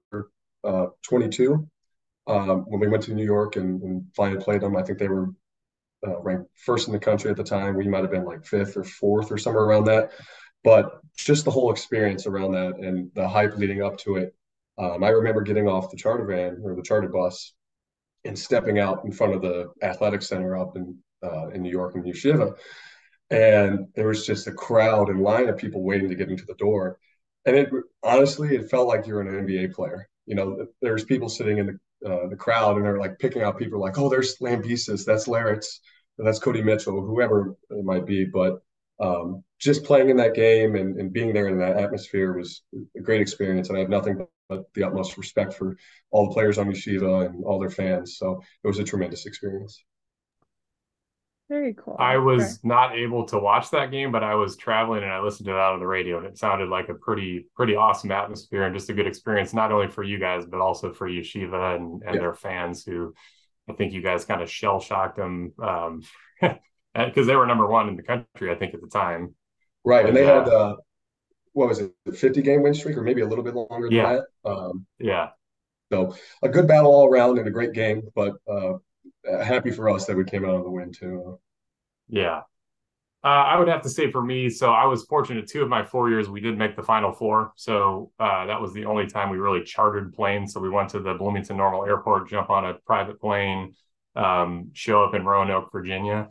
uh, 0.64 0.87
22 1.02 1.68
um, 2.26 2.64
when 2.68 2.80
we 2.80 2.88
went 2.88 3.02
to 3.04 3.14
New 3.14 3.25
York 3.25 3.57
and, 3.57 3.83
and 3.83 4.04
finally 4.14 4.42
played 4.42 4.62
them. 4.62 4.76
I 4.76 4.83
think 4.83 4.99
they 4.99 5.09
were 5.09 5.30
uh, 6.07 6.18
ranked 6.21 6.50
first 6.54 6.87
in 6.87 6.92
the 6.92 6.99
country 6.99 7.30
at 7.30 7.37
the 7.37 7.45
time. 7.45 7.76
We 7.76 7.88
might 7.88 8.02
have 8.02 8.11
been 8.11 8.25
like 8.25 8.47
fifth 8.47 8.76
or 8.76 8.85
fourth 8.85 9.30
or 9.30 9.38
somewhere 9.38 9.64
around 9.64 9.85
that. 9.85 10.12
But 10.65 11.00
just 11.17 11.45
the 11.45 11.50
whole 11.50 11.73
experience 11.73 12.27
around 12.27 12.53
that 12.53 12.77
and 12.79 13.11
the 13.15 13.29
hype 13.29 13.57
leading 13.57 13.83
up 13.83 13.99
to 13.99 14.17
it. 14.17 14.35
Um, 14.79 15.03
I 15.03 15.09
remember 15.09 15.43
getting 15.43 15.69
off 15.69 15.91
the 15.91 15.97
charter 15.97 16.25
van 16.25 16.61
or 16.62 16.77
the 16.77 16.83
charter 16.83 17.09
bus 17.09 17.55
and 18.25 18.38
stepping 18.38 18.79
out 18.79 19.05
in 19.05 19.12
front 19.12 19.35
of 19.35 19.43
the 19.43 19.73
athletic 19.83 20.23
center 20.23 20.57
up 20.57 20.77
in 20.77 20.97
uh, 21.23 21.49
in 21.49 21.62
New 21.62 21.71
York 21.71 21.97
in 21.97 22.05
Yeshiva, 22.05 22.57
and 23.31 23.88
there 23.97 24.07
was 24.07 24.25
just 24.25 24.47
a 24.47 24.53
crowd 24.53 25.09
and 25.09 25.21
line 25.21 25.49
of 25.49 25.59
people 25.59 25.83
waiting 25.83 26.09
to 26.09 26.15
get 26.15 26.31
into 26.31 26.45
the 26.47 26.55
door. 26.55 26.99
And 27.45 27.57
it 27.57 27.71
honestly, 28.05 28.55
it 28.55 28.71
felt 28.71 28.87
like 28.87 29.07
you're 29.07 29.21
an 29.21 29.47
NBA 29.47 29.73
player. 29.73 30.09
You 30.27 30.37
know, 30.37 30.67
there's 30.81 31.05
people 31.05 31.29
sitting 31.29 31.59
in 31.59 31.67
the 31.67 31.79
uh, 32.07 32.29
the 32.29 32.37
crowd 32.37 32.77
and 32.77 32.85
they're 32.85 32.99
like 32.99 33.19
picking 33.19 33.43
out 33.43 33.59
people 33.59 33.81
like, 33.81 33.99
oh, 33.99 34.09
there's 34.09 34.38
Lambesis, 34.38 35.05
that's 35.05 35.27
Larentz, 35.27 35.81
that's 36.17 36.38
Cody 36.38 36.62
Mitchell, 36.62 37.00
whoever 37.00 37.57
it 37.71 37.85
might 37.85 38.07
be. 38.07 38.25
But 38.25 38.61
um, 39.00 39.45
just 39.59 39.85
playing 39.85 40.11
in 40.11 40.17
that 40.17 40.35
game 40.35 40.76
and, 40.76 40.99
and 40.99 41.12
being 41.12 41.33
there 41.33 41.49
in 41.49 41.59
that 41.59 41.76
atmosphere 41.76 42.33
was 42.33 42.62
a 42.97 43.00
great 43.00 43.21
experience. 43.21 43.69
And 43.69 43.76
I 43.76 43.81
have 43.81 43.88
nothing 43.88 44.26
but 44.49 44.64
the 44.75 44.85
utmost 44.85 45.17
respect 45.17 45.55
for 45.55 45.76
all 46.11 46.28
the 46.28 46.35
players 46.35 46.59
on 46.59 46.67
Yeshiva 46.67 47.26
and 47.26 47.45
all 47.45 47.59
their 47.59 47.71
fans. 47.71 48.17
So 48.17 48.43
it 48.64 48.69
was 48.69 48.78
a 48.78 48.85
tremendous 48.85 49.26
experience. 49.26 49.85
Very 51.49 51.73
cool. 51.75 51.97
I 51.99 52.19
was 52.19 52.43
okay. 52.43 52.59
not 52.64 52.95
able 52.95 53.25
to 53.26 53.38
watch 53.38 53.71
that 53.71 53.90
game, 53.90 54.12
but 54.12 54.23
I 54.23 54.35
was 54.35 54.57
traveling 54.57 55.02
and 55.02 55.11
I 55.11 55.21
listened 55.21 55.47
to 55.47 55.52
it 55.52 55.59
out 55.59 55.73
on 55.73 55.81
the 55.81 55.87
radio, 55.87 56.19
and 56.19 56.26
it 56.26 56.37
sounded 56.37 56.69
like 56.69 56.90
a 56.90 56.95
pretty 56.95 57.46
pretty 57.57 57.75
awesome 57.75 58.12
atmosphere 58.12 58.64
and 58.64 58.75
just 58.75 58.90
a 58.90 58.92
good 58.92 59.07
experience, 59.07 59.55
not 59.55 59.73
only 59.73 59.88
for 59.88 60.03
you 60.03 60.18
guys 60.18 60.44
but 60.44 60.61
also 60.61 60.92
for 60.92 61.09
Yeshiva 61.09 61.77
and, 61.77 62.03
and 62.03 62.16
yeah. 62.16 62.20
their 62.20 62.35
fans, 62.35 62.85
who 62.85 63.14
I 63.66 63.73
think 63.73 63.94
you 63.94 64.03
guys 64.03 64.27
kind 64.27 64.42
of 64.42 64.51
shell 64.51 64.79
shocked 64.79 65.16
them 65.16 65.55
because 67.07 67.27
they 67.27 67.37
were 67.37 67.47
number 67.47 67.67
one 67.67 67.89
in 67.89 67.97
the 67.97 68.03
country, 68.03 68.51
I 68.51 68.55
think, 68.55 68.75
at 68.75 68.81
the 68.81 68.89
time. 68.89 69.35
Right, 69.85 70.07
and, 70.07 70.09
and 70.09 70.17
they 70.17 70.31
uh, 70.31 70.41
had 70.41 70.49
uh, 70.49 70.77
what 71.53 71.69
was 71.69 71.79
it, 71.81 71.93
fifty 72.15 72.43
game 72.43 72.63
win 72.63 72.75
streak, 72.75 72.97
or 72.97 73.03
maybe 73.03 73.21
a 73.21 73.27
little 73.27 73.45
bit 73.45 73.55
longer 73.55 73.89
yeah. 73.91 74.03
than 74.03 74.23
that. 74.45 74.51
Um, 74.51 74.87
yeah. 74.99 75.29
So 75.91 76.15
a 76.43 76.49
good 76.49 76.69
battle 76.69 76.91
all 76.91 77.09
around 77.09 77.39
and 77.39 77.49
a 77.49 77.51
great 77.51 77.73
game, 77.73 78.03
but 78.15 78.35
uh, 78.47 78.75
happy 79.43 79.71
for 79.71 79.89
us 79.89 80.05
that 80.07 80.17
we 80.17 80.25
came 80.25 80.45
out 80.45 80.55
on 80.55 80.63
the 80.63 80.71
win 80.71 80.93
too. 80.93 81.41
Yeah. 82.09 82.43
Uh, 83.25 83.27
I 83.27 83.59
would 83.59 83.69
have 83.69 83.83
to 83.83 83.89
say 83.89 84.11
for 84.13 84.23
me, 84.23 84.49
so 84.49 84.71
I 84.71 84.87
was 84.87 85.05
fortunate 85.05 85.49
two 85.49 85.63
of 85.63 85.69
my 85.69 85.85
four 85.85 86.09
years 86.09 86.29
we 86.29 86.41
did 86.41 86.57
make 86.57 86.77
the 86.77 86.83
final 86.83 87.11
four. 87.11 87.53
So 87.57 88.13
uh, 88.21 88.47
that 88.47 88.61
was 88.61 88.73
the 88.73 88.85
only 88.85 89.07
time 89.07 89.31
we 89.31 89.39
really 89.39 89.65
chartered 89.65 90.15
planes. 90.15 90.53
So 90.53 90.61
we 90.61 90.71
went 90.71 90.91
to 90.91 91.01
the 91.01 91.15
Bloomington 91.15 91.57
Normal 91.57 91.85
Airport, 91.85 92.29
jump 92.29 92.49
on 92.51 92.65
a 92.65 92.75
private 92.87 93.21
plane, 93.21 93.75
um, 94.15 94.71
show 94.73 95.03
up 95.03 95.15
in 95.15 95.25
Roanoke, 95.25 95.73
Virginia, 95.73 96.29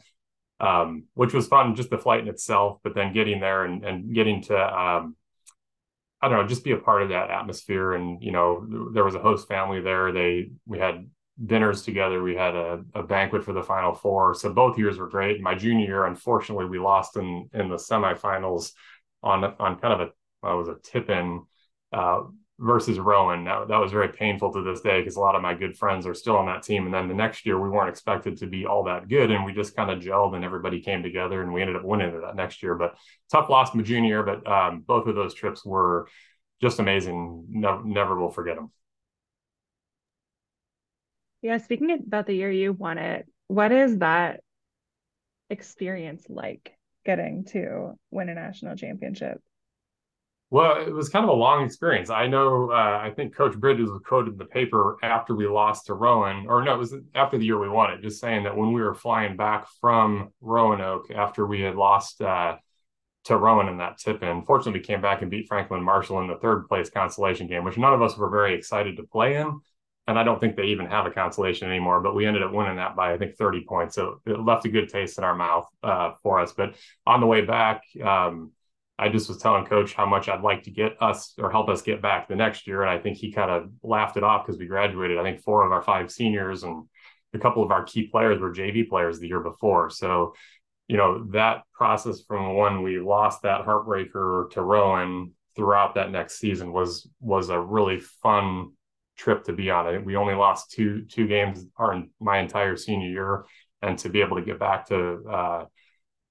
um, 0.60 1.04
which 1.14 1.34
was 1.34 1.48
fun, 1.48 1.76
just 1.76 1.90
the 1.90 1.98
flight 1.98 2.22
in 2.22 2.28
itself. 2.28 2.80
But 2.84 2.96
then 2.96 3.14
getting 3.14 3.40
there 3.40 3.66
and, 3.66 3.84
and 3.84 4.14
getting 4.14 4.42
to, 4.44 4.58
um, 4.58 5.16
I 6.22 6.30
don't 6.30 6.40
know, 6.40 6.48
just 6.48 6.64
be 6.64 6.72
a 6.72 6.78
part 6.78 7.04
of 7.04 7.10
that 7.10 7.30
atmosphere. 7.30 7.94
And 7.94 8.22
you 8.22 8.32
know, 8.32 8.66
there 8.94 9.04
was 9.06 9.16
a 9.16 9.20
host 9.20 9.48
family 9.48 9.82
there. 9.82 10.12
They 10.12 10.52
we 10.66 10.80
had 10.80 11.10
dinners 11.44 11.84
together. 11.84 12.24
We 12.24 12.36
had 12.36 12.56
a, 12.56 12.84
a 12.96 13.04
banquet 13.04 13.44
for 13.44 13.54
the 13.54 13.62
final 13.62 13.94
four. 13.94 14.34
So 14.34 14.52
both 14.52 14.78
years 14.78 14.98
were 14.98 15.10
great. 15.10 15.42
My 15.42 15.54
junior 15.54 15.86
year, 15.86 16.06
unfortunately, 16.06 16.66
we 16.66 16.80
lost 16.80 17.18
in 17.18 17.50
in 17.54 17.70
the 17.70 17.76
semifinals 17.76 18.72
on 19.22 19.44
on 19.44 19.80
kind 19.80 20.02
of 20.02 20.10
a 20.10 20.12
was 20.56 20.70
a 20.70 20.78
tip 20.82 21.10
in 21.10 21.44
uh, 21.92 22.22
versus 22.60 22.98
Rowan. 23.00 23.44
That, 23.44 23.68
that 23.68 23.78
was 23.78 23.92
very 23.92 24.10
painful 24.10 24.52
to 24.54 24.64
this 24.64 24.82
day 24.82 25.00
because 25.00 25.16
a 25.16 25.20
lot 25.20 25.36
of 25.36 25.42
my 25.42 25.54
good 25.54 25.78
friends 25.78 26.08
are 26.08 26.14
still 26.14 26.38
on 26.38 26.48
that 26.48 26.64
team. 26.64 26.86
And 26.86 26.94
then 26.94 27.08
the 27.08 27.14
next 27.14 27.46
year, 27.46 27.60
we 27.60 27.70
weren't 27.70 27.90
expected 27.90 28.38
to 28.38 28.48
be 28.48 28.66
all 28.66 28.84
that 28.86 29.08
good, 29.08 29.32
and 29.32 29.46
we 29.46 29.54
just 29.54 29.76
kind 29.76 29.92
of 29.92 30.00
gelled 30.00 30.36
and 30.36 30.44
everybody 30.44 30.82
came 30.82 31.04
together, 31.04 31.42
and 31.42 31.54
we 31.54 31.62
ended 31.62 31.76
up 31.76 31.84
winning 31.84 32.10
it 32.10 32.22
that 32.22 32.36
next 32.36 32.64
year. 32.64 32.76
But 32.76 32.96
tough 33.32 33.50
loss 33.50 33.74
my 33.76 33.84
junior 33.84 34.24
but 34.24 34.48
um, 34.48 34.84
both 34.86 35.08
of 35.08 35.16
those 35.16 35.34
trips 35.34 35.66
were 35.66 36.08
just 36.62 36.80
amazing. 36.80 37.46
Never 37.50 38.20
will 38.20 38.32
forget 38.32 38.56
them. 38.56 38.72
Yeah, 41.42 41.60
speaking 41.60 41.92
about 41.92 42.26
the 42.26 42.34
year 42.34 42.52
you 42.52 42.74
won 42.74 42.98
it, 42.98 43.28
what 43.48 43.72
is 43.72 44.00
that 44.00 44.42
experience 45.50 46.26
like 46.28 46.76
getting 47.06 47.46
to 47.46 47.94
win 48.12 48.30
a 48.30 48.34
national 48.34 48.76
championship? 48.76 49.42
Well, 50.50 50.78
it 50.82 50.94
was 50.94 51.10
kind 51.10 51.26
of 51.26 51.30
a 51.30 51.34
long 51.34 51.66
experience. 51.66 52.10
I 52.10 52.28
know, 52.28 52.72
uh, 52.72 53.00
I 53.04 53.12
think 53.14 53.36
Coach 53.36 53.58
Bridges 53.58 53.90
was 53.90 54.02
quoted 54.06 54.34
in 54.34 54.38
the 54.38 54.46
paper 54.46 54.98
after 55.04 55.36
we 55.36 55.46
lost 55.46 55.88
to 55.88 55.94
Rowan, 55.94 56.46
or 56.48 56.64
no, 56.64 56.74
it 56.74 56.78
was 56.78 56.96
after 57.16 57.38
the 57.38 57.46
year 57.46 57.60
we 57.60 57.68
won 57.68 57.92
it, 57.92 58.02
just 58.02 58.22
saying 58.22 58.44
that 58.44 58.56
when 58.56 58.72
we 58.72 58.82
were 58.82 58.96
flying 58.96 59.36
back 59.36 59.68
from 59.82 60.32
Roanoke 60.40 61.12
after 61.12 61.46
we 61.46 61.60
had 61.62 61.76
lost 61.76 62.22
uh, 62.22 62.56
to 63.26 63.36
Rowan 63.38 63.68
in 63.68 63.80
that 63.80 63.98
tip 63.98 64.24
in, 64.24 64.42
fortunately, 64.44 64.80
we 64.80 64.86
came 64.86 65.02
back 65.02 65.22
and 65.22 65.30
beat 65.30 65.50
Franklin 65.50 65.84
Marshall 65.84 66.22
in 66.22 66.28
the 66.28 66.38
third 66.38 66.70
place 66.70 66.90
consolation 66.90 67.48
game, 67.48 67.66
which 67.66 67.78
none 67.78 67.94
of 67.94 68.02
us 68.02 68.18
were 68.18 68.30
very 68.30 68.56
excited 68.56 68.96
to 68.96 69.04
play 69.04 69.36
in 69.36 69.60
and 70.08 70.18
I 70.18 70.24
don't 70.24 70.40
think 70.40 70.56
they 70.56 70.68
even 70.68 70.86
have 70.86 71.06
a 71.06 71.12
consolation 71.12 71.70
anymore. 71.70 72.00
But 72.00 72.16
we 72.16 72.26
ended 72.26 72.42
up 72.42 72.54
winning 72.54 72.78
that 72.78 72.96
by 72.96 73.14
I 73.14 73.18
think 73.18 73.36
30 73.36 73.66
points, 73.66 73.96
so 73.96 74.22
it 74.26 74.40
left 74.40 74.66
a 74.66 74.70
good 74.70 74.88
taste 74.88 75.18
in 75.18 75.24
our 75.24 75.36
mouth 75.36 75.68
uh, 75.84 76.14
for 76.24 76.40
us. 76.40 76.54
But 76.54 76.76
on 77.06 77.20
the 77.20 77.28
way 77.28 77.42
back, 77.42 77.84
um, 78.02 78.52
I 79.00 79.10
just 79.10 79.30
was 79.30 79.38
telling 79.38 79.66
Coach 79.66 79.94
how 79.94 80.06
much 80.06 80.28
I'd 80.28 80.42
like 80.42 80.64
to 80.64 80.72
get 80.72 81.02
us 81.02 81.34
or 81.38 81.52
help 81.52 81.70
us 81.70 81.82
get 81.82 82.02
back 82.02 82.28
the 82.28 82.36
next 82.36 82.68
year, 82.68 82.82
and 82.82 82.90
I 82.90 82.98
think 82.98 83.18
he 83.18 83.32
kind 83.32 83.52
of 83.52 83.70
laughed 83.84 84.18
it 84.18 84.24
off 84.24 84.46
because 84.46 84.60
we 84.60 84.66
graduated. 84.66 85.18
I 85.18 85.24
think 85.24 85.42
four 85.42 85.66
of 85.66 85.72
our 85.72 85.82
five 85.82 86.12
seniors 86.12 86.64
and 86.64 86.86
a 87.34 87.40
couple 87.40 87.64
of 87.64 87.72
our 87.72 87.84
key 87.84 88.08
players 88.08 88.40
were 88.40 88.54
JV 88.54 88.88
players 88.88 89.20
the 89.20 89.28
year 89.28 89.42
before, 89.42 89.90
so. 89.90 90.34
You 90.90 90.96
know 90.96 91.26
that 91.32 91.64
process 91.74 92.22
from 92.26 92.56
when 92.56 92.82
we 92.82 92.98
lost 92.98 93.42
that 93.42 93.66
heartbreaker 93.66 94.50
to 94.52 94.62
Rowan 94.62 95.34
throughout 95.54 95.96
that 95.96 96.12
next 96.12 96.38
season 96.38 96.72
was 96.72 97.10
was 97.20 97.50
a 97.50 97.60
really 97.60 98.00
fun 98.00 98.72
trip 99.18 99.44
to 99.46 99.54
be 99.54 99.70
on. 99.70 99.94
it. 99.94 100.06
we 100.06 100.16
only 100.16 100.36
lost 100.36 100.72
two 100.72 101.02
two 101.02 101.28
games 101.28 101.66
our 101.76 102.04
my 102.22 102.38
entire 102.38 102.78
senior 102.78 103.10
year, 103.10 103.46
and 103.82 103.98
to 104.00 104.10
be 104.10 104.22
able 104.22 104.38
to 104.38 104.44
get 104.44 104.60
back 104.60 104.88
to 104.88 105.24
uh, 105.30 105.66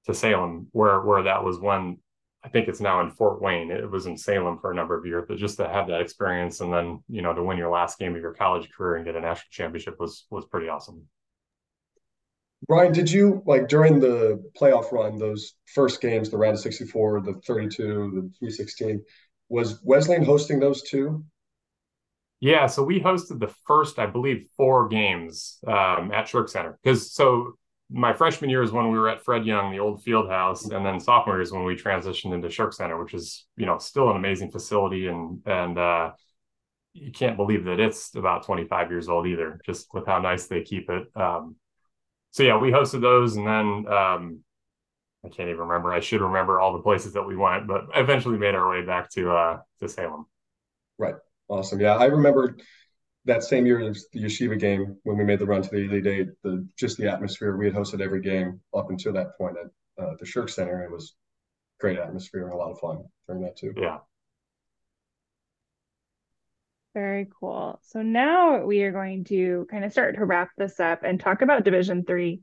to 0.07 0.14
Salem, 0.14 0.68
where 0.72 1.00
where 1.02 1.24
that 1.24 1.44
was 1.44 1.59
when 1.59 1.98
I 2.46 2.48
think 2.48 2.68
it's 2.68 2.80
now 2.80 3.00
in 3.00 3.11
Fort 3.11 3.42
Wayne. 3.42 3.72
It 3.72 3.90
was 3.90 4.06
in 4.06 4.16
Salem 4.16 4.59
for 4.61 4.70
a 4.70 4.74
number 4.74 4.96
of 4.96 5.04
years, 5.04 5.24
but 5.26 5.37
just 5.37 5.56
to 5.56 5.68
have 5.68 5.88
that 5.88 6.00
experience 6.00 6.61
and 6.61 6.72
then 6.72 7.02
you 7.09 7.20
know 7.20 7.35
to 7.35 7.42
win 7.42 7.59
your 7.59 7.72
last 7.72 7.98
game 7.98 8.14
of 8.14 8.20
your 8.22 8.35
college 8.35 8.70
career 8.70 8.94
and 8.94 9.04
get 9.04 9.16
a 9.16 9.20
national 9.20 9.48
championship 9.50 9.98
was 9.98 10.26
was 10.30 10.46
pretty 10.46 10.68
awesome. 10.68 11.09
Bryan, 12.68 12.92
did 12.92 13.11
you 13.11 13.42
like 13.46 13.66
during 13.66 13.98
the 13.98 14.40
playoff 14.56 14.92
run, 14.92 15.18
those 15.18 15.54
first 15.74 16.00
games, 16.00 16.30
the 16.30 16.38
round 16.38 16.54
of 16.54 16.61
64, 16.61 17.20
the 17.22 17.35
32, 17.35 17.82
the 17.82 18.20
316, 18.38 19.04
was 19.48 19.80
Wesleyan 19.82 20.24
hosting 20.24 20.61
those 20.61 20.82
two? 20.82 21.24
Yeah, 22.38 22.66
so 22.66 22.85
we 22.85 23.00
hosted 23.00 23.40
the 23.40 23.52
first, 23.66 23.98
I 23.98 24.06
believe, 24.06 24.46
four 24.56 24.88
games 24.88 25.59
um, 25.66 26.12
at 26.12 26.28
Shirk 26.28 26.48
Center 26.48 26.78
because 26.80 27.12
so 27.12 27.54
my 27.90 28.12
freshman 28.12 28.51
year 28.51 28.62
is 28.62 28.72
when 28.72 28.90
we 28.90 28.99
were 28.99 29.09
at 29.09 29.22
Fred 29.22 29.46
Young, 29.46 29.70
the 29.70 29.79
old 29.79 30.03
field 30.03 30.29
house, 30.29 30.66
and 30.66 30.85
then 30.85 30.99
sophomore 30.99 31.37
year 31.37 31.42
is 31.42 31.53
when 31.53 31.64
we 31.64 31.77
transitioned 31.77 32.35
into 32.35 32.51
Shirk 32.51 32.72
Center, 32.72 33.03
which 33.03 33.14
is 33.14 33.46
you 33.57 33.66
know 33.66 33.79
still 33.79 34.11
an 34.11 34.16
amazing 34.16 34.51
facility 34.51 35.07
and 35.07 35.40
and 35.46 35.79
uh, 35.79 36.12
you 36.94 37.12
can't 37.12 37.37
believe 37.37 37.64
that 37.64 37.79
it's 37.79 38.14
about 38.14 38.44
25 38.44 38.90
years 38.90 39.09
old 39.09 39.27
either, 39.27 39.61
just 39.64 39.92
with 39.92 40.07
how 40.07 40.18
nice 40.18 40.46
they 40.46 40.62
keep 40.62 40.88
it. 40.90 41.05
Um, 41.14 41.57
so 42.31 42.42
yeah, 42.42 42.59
we 42.59 42.70
hosted 42.70 43.03
those, 43.03 43.37
and 43.37 43.46
then 43.46 43.92
um, 43.92 44.40
I 45.25 45.29
can't 45.29 45.49
even 45.49 45.61
remember. 45.61 45.92
I 45.92 46.01
should 46.01 46.20
remember 46.20 46.61
all 46.61 46.72
the 46.72 46.83
places 46.83 47.12
that 47.12 47.22
we 47.22 47.37
went, 47.37 47.66
but 47.66 47.87
eventually 47.94 48.38
made 48.38 48.55
our 48.55 48.68
way 48.68 48.85
back 48.85 49.11
to 49.12 49.31
uh, 49.31 49.59
to 49.81 49.88
Salem. 49.88 50.27
Right. 50.99 51.14
Awesome. 51.49 51.81
Yeah, 51.81 51.94
I 51.94 52.07
remember 52.07 52.57
that 53.26 53.42
same 53.42 53.66
year 53.66 53.78
the 53.78 54.22
yeshiva 54.22 54.58
game 54.58 54.96
when 55.02 55.18
we 55.18 55.24
made 55.24 55.40
the 55.40 55.46
run 55.46 55.62
to 55.62 55.68
the 55.68 55.84
Elite 55.84 56.06
Eight. 56.06 56.28
The 56.42 56.66
just 56.76 56.96
the 56.96 57.10
atmosphere 57.10 57.56
we 57.56 57.66
had 57.66 57.74
hosted 57.74 58.00
every 58.00 58.22
game 58.22 58.60
up 58.74 58.90
until 58.90 59.12
that 59.12 59.36
point 59.36 59.56
at 59.58 60.02
uh, 60.02 60.14
the 60.18 60.26
Shirk 60.26 60.48
Center. 60.48 60.84
It 60.84 60.90
was 60.90 61.14
great 61.80 61.98
atmosphere 61.98 62.44
and 62.44 62.52
a 62.52 62.56
lot 62.56 62.70
of 62.70 62.78
fun 62.78 63.04
during 63.26 63.42
that 63.42 63.56
too. 63.56 63.74
Yeah. 63.76 63.98
Very 66.94 67.28
cool. 67.40 67.78
So 67.82 68.00
now 68.00 68.64
we 68.64 68.82
are 68.84 68.92
going 68.92 69.24
to 69.24 69.66
kind 69.70 69.84
of 69.84 69.92
start 69.92 70.14
to 70.16 70.24
wrap 70.24 70.50
this 70.56 70.80
up 70.80 71.02
and 71.02 71.20
talk 71.20 71.42
about 71.42 71.64
Division 71.64 72.04
Three. 72.04 72.40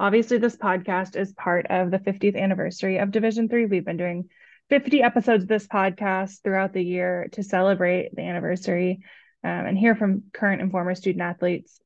Obviously, 0.00 0.38
this 0.38 0.56
podcast 0.56 1.14
is 1.14 1.32
part 1.34 1.66
of 1.68 1.90
the 1.90 1.98
50th 1.98 2.36
anniversary 2.36 2.98
of 2.98 3.12
Division 3.12 3.48
Three. 3.48 3.66
We've 3.66 3.84
been 3.84 3.98
doing 3.98 4.28
50 4.70 5.02
episodes 5.02 5.44
of 5.44 5.48
this 5.48 5.68
podcast 5.68 6.42
throughout 6.42 6.72
the 6.72 6.82
year 6.82 7.28
to 7.32 7.42
celebrate 7.42 8.14
the 8.16 8.22
anniversary 8.22 9.02
um, 9.44 9.66
and 9.66 9.78
hear 9.78 9.94
from 9.94 10.24
current 10.32 10.62
and 10.62 10.70
former 10.70 10.94
student 10.94 11.22
athletes. 11.22 11.80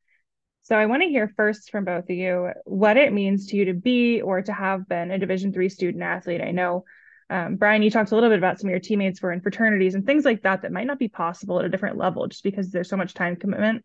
So 0.63 0.77
I 0.77 0.87
want 0.87 1.03
to 1.03 1.09
hear 1.09 1.33
first 1.37 1.71
from 1.71 1.85
both 1.85 2.05
of 2.05 2.17
you 2.17 2.51
what 2.65 2.97
it 2.97 3.13
means 3.13 3.47
to 3.47 3.57
you 3.57 3.67
to 3.67 3.75
be 3.75 4.21
or 4.21 4.43
to 4.43 4.53
have 4.53 4.89
been 4.89 5.11
a 5.11 5.19
Division 5.19 5.53
Three 5.53 5.69
student 5.69 6.03
athlete. 6.03 6.41
I 6.41 6.51
know 6.51 6.85
um, 7.31 7.57
Bryan, 7.57 7.83
you 7.83 7.91
talked 7.91 8.13
a 8.13 8.15
little 8.15 8.31
bit 8.31 8.39
about 8.39 8.59
some 8.59 8.69
of 8.69 8.73
your 8.73 8.81
teammates 8.81 9.23
were 9.23 9.33
in 9.33 9.41
fraternities 9.41 9.95
and 9.95 10.05
things 10.05 10.25
like 10.25 10.43
that 10.43 10.63
that 10.63 10.73
might 10.73 10.87
not 10.87 10.99
be 10.99 11.09
possible 11.09 11.59
at 11.59 11.65
a 11.65 11.69
different 11.69 11.97
level 11.97 12.27
just 12.27 12.43
because 12.43 12.71
there's 12.71 12.89
so 12.89 12.97
much 12.97 13.15
time 13.15 13.37
commitment. 13.37 13.85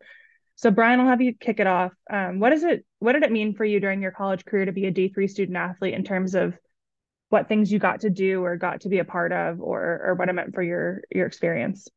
So 0.55 0.69
Bryan, 0.69 0.99
I'll 0.99 1.07
have 1.07 1.21
you 1.21 1.33
kick 1.33 1.59
it 1.59 1.67
off. 1.67 1.91
Um, 2.11 2.39
what 2.39 2.53
is 2.53 2.63
it? 2.63 2.85
What 2.99 3.13
did 3.13 3.23
it 3.23 3.31
mean 3.31 3.55
for 3.55 3.65
you 3.65 3.79
during 3.79 4.01
your 4.01 4.11
college 4.11 4.45
career 4.45 4.65
to 4.65 4.71
be 4.71 4.85
a 4.85 4.91
D 4.91 5.09
three 5.09 5.27
student 5.27 5.57
athlete 5.57 5.93
in 5.93 6.03
terms 6.03 6.35
of 6.35 6.57
what 7.29 7.47
things 7.47 7.71
you 7.71 7.79
got 7.79 8.01
to 8.01 8.09
do 8.09 8.43
or 8.43 8.57
got 8.57 8.81
to 8.81 8.89
be 8.89 8.99
a 8.99 9.05
part 9.05 9.31
of, 9.31 9.61
or 9.61 10.01
or 10.03 10.15
what 10.15 10.29
it 10.29 10.33
meant 10.33 10.53
for 10.53 10.61
your 10.61 11.01
your 11.09 11.25
experience? 11.25 11.87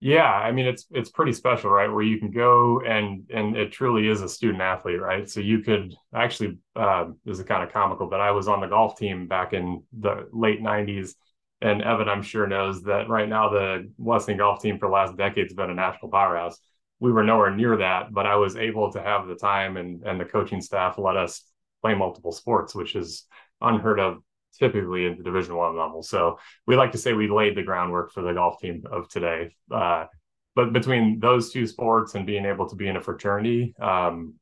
Yeah, 0.00 0.30
I 0.30 0.52
mean 0.52 0.66
it's 0.66 0.86
it's 0.90 1.10
pretty 1.10 1.32
special, 1.32 1.70
right? 1.70 1.88
Where 1.90 2.02
you 2.02 2.18
can 2.18 2.30
go 2.30 2.80
and 2.82 3.24
and 3.32 3.56
it 3.56 3.72
truly 3.72 4.08
is 4.08 4.20
a 4.20 4.28
student 4.28 4.60
athlete, 4.60 5.00
right? 5.00 5.28
So 5.28 5.40
you 5.40 5.60
could 5.60 5.94
actually 6.14 6.58
uh, 6.76 7.06
this 7.24 7.38
is 7.38 7.44
kind 7.46 7.62
of 7.64 7.72
comical, 7.72 8.06
but 8.06 8.20
I 8.20 8.30
was 8.30 8.46
on 8.46 8.60
the 8.60 8.66
golf 8.66 8.98
team 8.98 9.26
back 9.26 9.54
in 9.54 9.82
the 9.98 10.28
late 10.32 10.60
'90s, 10.60 11.14
and 11.62 11.80
Evan, 11.82 12.08
I'm 12.10 12.22
sure 12.22 12.46
knows 12.46 12.82
that 12.82 13.08
right 13.08 13.28
now 13.28 13.48
the 13.48 13.90
Wesleyan 13.96 14.38
golf 14.38 14.60
team 14.60 14.78
for 14.78 14.86
the 14.88 14.92
last 14.94 15.16
decade 15.16 15.46
has 15.46 15.54
been 15.54 15.70
a 15.70 15.74
national 15.74 16.10
powerhouse. 16.10 16.58
We 17.00 17.10
were 17.10 17.24
nowhere 17.24 17.50
near 17.54 17.78
that, 17.78 18.12
but 18.12 18.26
I 18.26 18.36
was 18.36 18.56
able 18.56 18.92
to 18.92 19.02
have 19.02 19.26
the 19.26 19.34
time 19.36 19.78
and 19.78 20.02
and 20.06 20.20
the 20.20 20.26
coaching 20.26 20.60
staff 20.60 20.98
let 20.98 21.16
us 21.16 21.42
play 21.80 21.94
multiple 21.94 22.32
sports, 22.32 22.74
which 22.74 22.94
is 22.96 23.24
unheard 23.62 23.98
of 23.98 24.18
typically 24.56 25.06
in 25.06 25.16
the 25.16 25.22
division 25.22 25.56
one 25.56 25.76
level. 25.76 26.02
So 26.02 26.38
we 26.66 26.76
like 26.76 26.92
to 26.92 26.98
say 26.98 27.12
we 27.12 27.28
laid 27.28 27.56
the 27.56 27.62
groundwork 27.62 28.12
for 28.12 28.22
the 28.22 28.32
golf 28.32 28.60
team 28.60 28.84
of 28.90 29.08
today 29.08 29.54
uh, 29.70 30.06
but 30.54 30.72
between 30.72 31.20
those 31.20 31.52
two 31.52 31.66
sports 31.66 32.14
and 32.14 32.26
being 32.26 32.46
able 32.46 32.68
to 32.68 32.76
be 32.76 32.88
in 32.88 32.96
a 32.96 33.00
fraternity 33.00 33.74
um, 33.80 34.34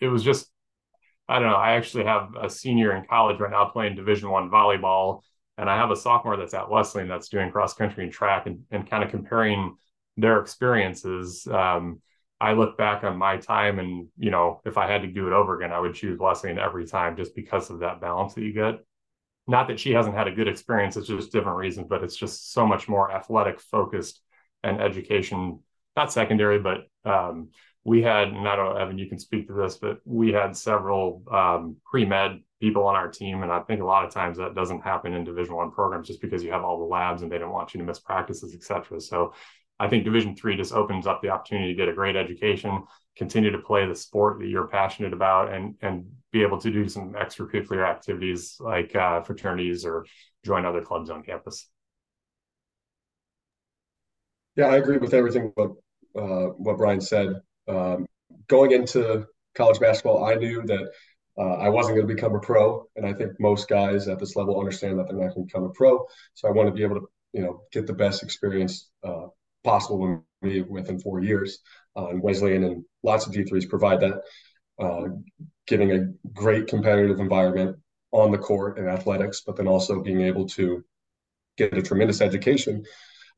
it 0.00 0.08
was 0.08 0.24
just 0.24 0.50
i 1.28 1.38
don't 1.38 1.48
know 1.48 1.54
i 1.54 1.72
actually 1.72 2.04
have 2.04 2.30
a 2.40 2.50
senior 2.50 2.96
in 2.96 3.04
college 3.04 3.38
right 3.38 3.52
now 3.52 3.64
playing 3.64 3.94
division 3.94 4.28
one 4.28 4.50
volleyball 4.50 5.20
and 5.56 5.70
i 5.70 5.76
have 5.76 5.92
a 5.92 5.96
sophomore 5.96 6.36
that's 6.36 6.52
at 6.52 6.68
wesleyan 6.68 7.08
that's 7.08 7.28
doing 7.28 7.50
cross 7.50 7.74
country 7.74 8.02
and 8.02 8.12
track 8.12 8.46
and, 8.46 8.64
and 8.72 8.90
kind 8.90 9.04
of 9.04 9.10
comparing 9.10 9.76
their 10.16 10.40
experiences. 10.40 11.46
Um, 11.46 12.00
I 12.40 12.52
look 12.54 12.76
back 12.76 13.04
on 13.04 13.16
my 13.16 13.36
time 13.36 13.78
and, 13.78 14.08
you 14.18 14.30
know, 14.30 14.60
if 14.64 14.76
I 14.76 14.90
had 14.90 15.02
to 15.02 15.08
do 15.08 15.28
it 15.28 15.32
over 15.32 15.56
again, 15.56 15.72
I 15.72 15.78
would 15.78 15.94
choose 15.94 16.18
Wesleyan 16.18 16.58
every 16.58 16.86
time 16.86 17.16
just 17.16 17.34
because 17.34 17.70
of 17.70 17.80
that 17.80 18.00
balance 18.00 18.34
that 18.34 18.42
you 18.42 18.52
get 18.52 18.80
not 19.46 19.68
that 19.68 19.80
she 19.80 19.92
hasn't 19.92 20.14
had 20.14 20.28
a 20.28 20.32
good 20.32 20.48
experience 20.48 20.96
it's 20.96 21.08
just 21.08 21.32
different 21.32 21.58
reasons 21.58 21.86
but 21.88 22.02
it's 22.02 22.16
just 22.16 22.52
so 22.52 22.66
much 22.66 22.88
more 22.88 23.10
athletic 23.12 23.60
focused 23.60 24.20
and 24.62 24.80
education 24.80 25.58
not 25.96 26.12
secondary 26.12 26.58
but 26.58 26.86
um, 27.04 27.48
we 27.84 28.02
had 28.02 28.28
and 28.28 28.48
i 28.48 28.56
don't 28.56 28.74
know 28.74 28.80
evan 28.80 28.98
you 28.98 29.08
can 29.08 29.18
speak 29.18 29.46
to 29.46 29.54
this 29.54 29.76
but 29.76 29.98
we 30.04 30.32
had 30.32 30.56
several 30.56 31.22
um, 31.30 31.76
pre-med 31.84 32.40
people 32.60 32.86
on 32.86 32.94
our 32.94 33.08
team 33.08 33.42
and 33.42 33.50
i 33.50 33.60
think 33.60 33.80
a 33.80 33.84
lot 33.84 34.04
of 34.04 34.12
times 34.12 34.38
that 34.38 34.54
doesn't 34.54 34.82
happen 34.82 35.12
in 35.12 35.24
division 35.24 35.54
one 35.54 35.70
programs 35.70 36.06
just 36.06 36.20
because 36.20 36.42
you 36.44 36.52
have 36.52 36.62
all 36.62 36.78
the 36.78 36.84
labs 36.84 37.22
and 37.22 37.30
they 37.30 37.38
don't 37.38 37.52
want 37.52 37.74
you 37.74 37.78
to 37.78 37.86
miss 37.86 37.98
practices 37.98 38.54
etc 38.54 39.00
so 39.00 39.32
I 39.82 39.88
think 39.88 40.04
Division 40.04 40.36
three 40.36 40.56
just 40.56 40.72
opens 40.72 41.06
up 41.06 41.18
the 41.20 41.30
opportunity 41.34 41.72
to 41.72 41.76
get 41.80 41.88
a 41.88 41.92
great 42.00 42.14
education, 42.14 42.84
continue 43.16 43.50
to 43.50 43.58
play 43.58 43.84
the 43.86 43.96
sport 43.96 44.38
that 44.38 44.46
you're 44.46 44.68
passionate 44.68 45.12
about, 45.12 45.52
and 45.52 45.74
and 45.82 45.94
be 46.30 46.42
able 46.42 46.58
to 46.60 46.70
do 46.70 46.88
some 46.88 47.12
extracurricular 47.24 47.84
activities 47.94 48.56
like 48.60 48.94
uh, 48.94 49.20
fraternities 49.22 49.84
or 49.84 50.06
join 50.44 50.64
other 50.64 50.82
clubs 50.82 51.10
on 51.10 51.22
campus. 51.22 51.68
Yeah, 54.54 54.68
I 54.68 54.76
agree 54.76 54.98
with 54.98 55.14
everything 55.14 55.50
what 55.56 55.70
uh, 56.22 56.48
what 56.64 56.76
Bryan 56.76 57.00
said. 57.00 57.28
Um, 57.66 58.06
going 58.46 58.70
into 58.70 59.26
college 59.54 59.80
basketball, 59.80 60.24
I 60.24 60.34
knew 60.34 60.62
that 60.66 60.84
uh, 61.38 61.56
I 61.66 61.68
wasn't 61.70 61.96
going 61.96 62.06
to 62.06 62.14
become 62.14 62.34
a 62.36 62.40
pro, 62.40 62.86
and 62.94 63.04
I 63.04 63.14
think 63.14 63.32
most 63.40 63.68
guys 63.68 64.06
at 64.06 64.18
this 64.20 64.36
level 64.36 64.60
understand 64.60 64.98
that 64.98 65.08
they're 65.08 65.16
not 65.16 65.34
going 65.34 65.46
to 65.46 65.52
become 65.52 65.64
a 65.64 65.70
pro. 65.70 66.06
So 66.34 66.48
I 66.48 66.52
want 66.52 66.68
to 66.68 66.74
be 66.74 66.84
able 66.84 67.00
to, 67.00 67.06
you 67.32 67.42
know, 67.42 67.62
get 67.72 67.86
the 67.86 67.94
best 68.04 68.22
experience 68.22 68.90
uh, 69.02 69.26
possible 69.64 70.24
within 70.42 70.98
four 71.00 71.20
years. 71.20 71.58
Uh, 71.96 72.08
and 72.08 72.22
Wesleyan 72.22 72.64
and 72.64 72.84
lots 73.02 73.26
of 73.26 73.32
D3s 73.32 73.68
provide 73.68 74.00
that, 74.00 74.22
uh, 74.80 75.08
getting 75.66 75.92
a 75.92 76.06
great 76.32 76.66
competitive 76.66 77.20
environment 77.20 77.76
on 78.12 78.30
the 78.30 78.38
court 78.38 78.78
and 78.78 78.88
athletics, 78.88 79.42
but 79.46 79.56
then 79.56 79.68
also 79.68 80.02
being 80.02 80.22
able 80.22 80.46
to 80.46 80.84
get 81.56 81.76
a 81.76 81.82
tremendous 81.82 82.20
education, 82.20 82.84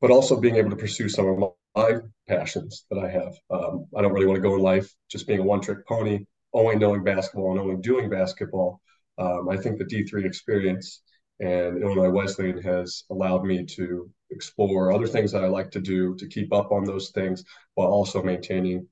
but 0.01 0.11
also 0.11 0.39
being 0.39 0.55
able 0.55 0.69
to 0.69 0.75
pursue 0.75 1.09
some 1.09 1.27
of 1.27 1.51
my 1.75 1.99
passions 2.27 2.85
that 2.89 2.99
I 2.99 3.09
have. 3.09 3.33
Um, 3.49 3.85
I 3.95 4.01
don't 4.01 4.13
really 4.13 4.25
want 4.25 4.37
to 4.37 4.41
go 4.41 4.55
in 4.55 4.61
life 4.61 4.91
just 5.09 5.27
being 5.27 5.39
a 5.39 5.43
one 5.43 5.61
trick 5.61 5.85
pony, 5.87 6.25
only 6.53 6.75
knowing 6.77 7.03
basketball 7.03 7.51
and 7.51 7.59
only 7.59 7.77
doing 7.81 8.09
basketball. 8.09 8.81
Um, 9.17 9.49
I 9.49 9.57
think 9.57 9.77
the 9.77 9.85
D3 9.85 10.25
experience 10.25 11.01
and 11.39 11.81
Illinois 11.81 12.09
Wesleyan 12.09 12.61
has 12.61 13.03
allowed 13.09 13.43
me 13.43 13.65
to 13.65 14.09
explore 14.31 14.91
other 14.91 15.07
things 15.07 15.31
that 15.31 15.43
I 15.43 15.47
like 15.47 15.71
to 15.71 15.79
do 15.79 16.15
to 16.15 16.27
keep 16.27 16.53
up 16.53 16.71
on 16.71 16.83
those 16.83 17.09
things 17.09 17.43
while 17.75 17.87
also 17.87 18.23
maintaining 18.23 18.87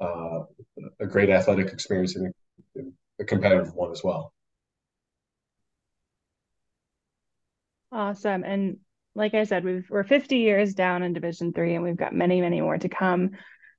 uh, 0.00 0.40
a 1.00 1.06
great 1.06 1.30
athletic 1.30 1.72
experience 1.72 2.16
and 2.16 2.32
a 3.20 3.24
competitive 3.24 3.74
one 3.74 3.90
as 3.90 4.02
well. 4.04 4.32
Awesome. 7.90 8.44
And 8.44 8.78
like 9.14 9.34
I 9.34 9.44
said, 9.44 9.64
we 9.64 9.82
are 9.90 10.04
50 10.04 10.36
years 10.36 10.74
down 10.74 11.02
in 11.02 11.12
Division 11.12 11.52
Three, 11.52 11.74
and 11.74 11.82
we've 11.82 11.96
got 11.96 12.14
many, 12.14 12.40
many 12.40 12.60
more 12.60 12.78
to 12.78 12.88
come. 12.88 13.30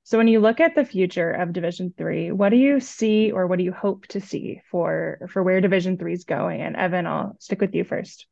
So 0.02 0.18
when 0.18 0.28
you 0.28 0.40
look 0.40 0.60
at 0.60 0.74
the 0.74 0.84
future 0.84 1.30
of 1.30 1.52
Division 1.52 1.94
Three, 1.96 2.32
what 2.32 2.50
do 2.50 2.56
you 2.56 2.80
see, 2.80 3.30
or 3.30 3.46
what 3.46 3.58
do 3.58 3.64
you 3.64 3.72
hope 3.72 4.06
to 4.08 4.20
see 4.20 4.60
for 4.70 5.28
for 5.30 5.42
where 5.42 5.60
Division 5.60 5.96
Three 5.96 6.12
is 6.12 6.24
going? 6.24 6.60
And 6.60 6.76
Evan, 6.76 7.06
I'll 7.06 7.36
stick 7.38 7.60
with 7.60 7.74
you 7.74 7.84
first. 7.84 8.26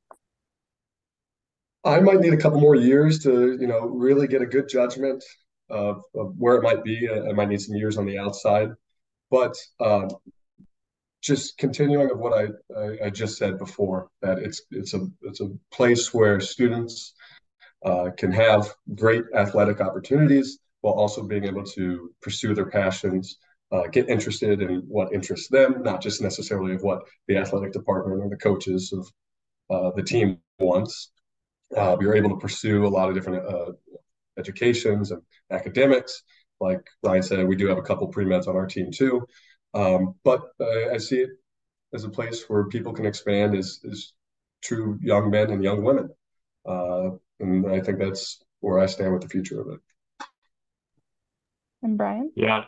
I 1.85 2.01
might 2.01 2.21
need 2.21 2.35
a 2.35 2.38
couple 2.38 2.61
more 2.61 2.75
years 2.75 3.21
to, 3.21 3.57
you 3.59 3.67
know, 3.67 3.81
really 3.81 4.27
get 4.27 4.43
a 4.43 4.47
good 4.47 4.69
judgment 4.69 5.23
of, 5.71 6.03
of 6.14 6.35
where 6.37 6.57
it 6.57 6.62
might 6.62 6.83
be. 6.83 7.09
I, 7.09 7.33
might 7.33 7.49
need 7.49 7.61
some 7.61 7.77
years 7.77 7.97
on 7.97 8.07
the 8.07 8.19
outside, 8.19 8.71
but 9.31 9.57
um, 9.81 10.09
just 11.23 11.57
continuing 11.59 12.11
of 12.11 12.19
what 12.19 12.33
I, 12.33 12.79
I, 12.79 13.07
I, 13.07 13.11
just 13.11 13.38
said 13.38 13.59
before, 13.59 14.09
that 14.23 14.38
it's 14.38 14.62
it's 14.71 14.95
a 14.95 15.07
it's 15.23 15.41
a 15.41 15.51
place 15.73 16.12
where 16.14 16.41
students 16.41 17.14
uh, 17.85 18.11
can 18.17 18.33
have 18.33 18.73
great 18.95 19.25
athletic 19.35 19.81
opportunities 19.81 20.59
while 20.81 20.95
also 20.95 21.23
being 21.23 21.45
able 21.45 21.64
to 21.64 22.12
pursue 22.23 22.55
their 22.55 22.71
passions, 22.71 23.38
uh, 23.73 23.87
get 23.88 24.09
interested 24.09 24.62
in 24.62 24.83
what 24.88 25.12
interests 25.12 25.49
them, 25.49 25.83
not 25.83 26.01
just 26.01 26.23
necessarily 26.23 26.75
of 26.75 26.83
what 26.83 27.03
the 27.27 27.37
athletic 27.37 27.73
department 27.73 28.23
or 28.23 28.29
the 28.29 28.37
coaches 28.37 28.93
of 28.93 29.09
uh, 29.71 29.91
the 29.97 30.03
team 30.03 30.38
wants. 30.59 31.11
Uh, 31.77 31.97
we 31.99 32.07
were 32.07 32.17
able 32.17 32.31
to 32.31 32.37
pursue 32.37 32.87
a 32.87 32.89
lot 32.89 33.09
of 33.09 33.15
different 33.15 33.47
uh, 33.47 33.73
educations 34.39 35.11
and 35.11 35.23
academics. 35.51 36.23
Like 36.61 36.87
Bryan 37.03 37.23
said, 37.23 37.47
we 37.47 37.57
do 37.57 37.67
have 37.69 37.79
a 37.79 37.83
couple 37.83 38.09
pre-meds 38.09 38.49
on 38.49 38.57
our 38.57 38.67
team 38.67 38.91
too. 38.91 39.27
Um, 39.75 40.15
but 40.25 40.43
uh, 40.61 40.91
I 40.93 40.99
see 40.99 41.19
it 41.19 41.31
as 41.93 42.05
a 42.05 42.09
place 42.11 42.45
where 42.49 42.65
people 42.65 42.93
can 42.93 43.07
expand 43.07 43.55
as, 43.55 43.81
as 43.91 44.13
true 44.63 44.99
young 45.03 45.31
men 45.31 45.51
and 45.51 45.63
young 45.63 45.85
women. 45.85 46.09
Uh, 46.67 47.11
and 47.41 47.71
I 47.71 47.81
think 47.81 47.99
that's 47.99 48.43
where 48.61 48.79
I 48.79 48.87
stand 48.87 49.13
with 49.13 49.23
the 49.23 49.29
future 49.29 49.61
of 49.61 49.69
it. 49.69 49.81
And 51.83 51.97
Bryan? 51.97 52.33
Yeah. 52.35 52.65